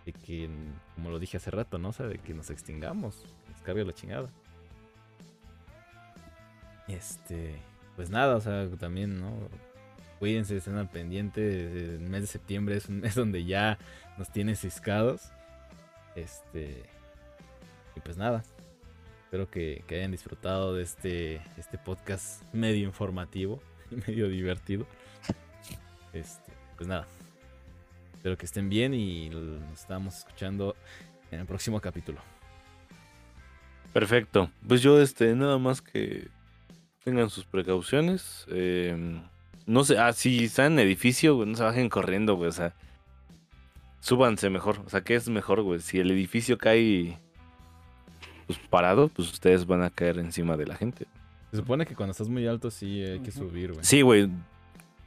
[0.05, 0.49] de que,
[0.95, 1.89] como lo dije hace rato, ¿no?
[1.89, 4.31] O sea, de que nos extingamos, nos cargue la chingada.
[6.87, 7.57] Este,
[7.97, 9.33] pues nada, o sea, también, ¿no?
[10.19, 11.95] Cuídense, estén al pendiente.
[11.95, 13.79] El mes de septiembre es un mes donde ya
[14.19, 15.33] nos tiene ciscados.
[16.21, 16.83] Este,
[17.97, 18.43] y pues nada.
[19.25, 24.87] Espero que, hayan disfrutado de este, este podcast medio informativo y medio divertido.
[26.13, 27.07] Este, pues nada.
[28.15, 30.77] Espero que estén bien y nos estamos escuchando
[31.31, 32.21] en el próximo capítulo.
[33.95, 34.51] Perfecto.
[34.67, 36.29] Pues yo, este, nada más que
[37.03, 38.47] tengan sus precauciones.
[38.49, 39.21] eh,
[39.67, 42.49] no sé, ah, si están en edificio, no se bajen corriendo, güey.
[42.49, 42.75] O sea,
[44.01, 44.81] súbanse mejor.
[44.85, 45.81] O sea, ¿qué es mejor, güey?
[45.81, 47.19] Si el edificio cae
[48.47, 51.07] pues, parado, pues ustedes van a caer encima de la gente.
[51.51, 53.85] Se supone que cuando estás muy alto sí hay que subir, güey.
[53.85, 54.29] Sí, güey.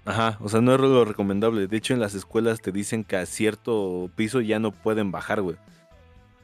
[0.05, 1.67] Ajá, o sea, no es lo recomendable.
[1.67, 5.41] De hecho, en las escuelas te dicen que a cierto piso ya no pueden bajar,
[5.41, 5.55] güey.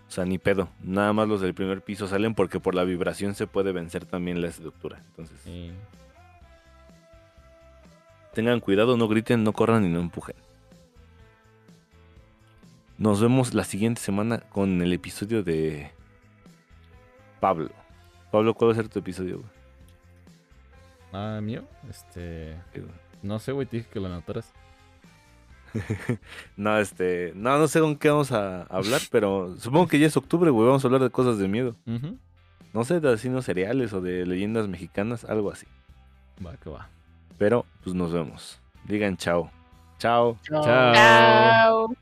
[0.08, 0.70] O sea, ni pedo.
[0.82, 4.42] Nada más los del primer piso salen porque por la vibración se puede vencer también
[4.42, 5.04] la estructura.
[5.10, 5.72] Entonces, Sí.
[8.34, 10.36] tengan cuidado, no griten, no corran y no empujen.
[13.00, 15.90] Nos vemos la siguiente semana con el episodio de
[17.40, 17.70] Pablo.
[18.30, 19.38] Pablo, ¿cuál va a ser tu episodio?
[19.38, 19.50] güey?
[21.14, 21.64] Ah, mío.
[21.90, 22.58] Este.
[23.24, 24.52] No sé, güey, te dije que lo anotaras.
[26.58, 30.18] No, este, no, no sé con qué vamos a hablar, pero supongo que ya es
[30.18, 30.68] octubre, güey.
[30.68, 31.78] Vamos a hablar de cosas de miedo.
[32.74, 35.68] No sé, de asesinos seriales o de leyendas mexicanas, algo así.
[36.46, 36.90] Va, que va.
[37.38, 38.60] Pero, pues nos vemos.
[38.84, 39.50] Digan chao.
[40.00, 40.38] Chao.
[40.44, 40.64] Chao.
[40.64, 41.96] Chao.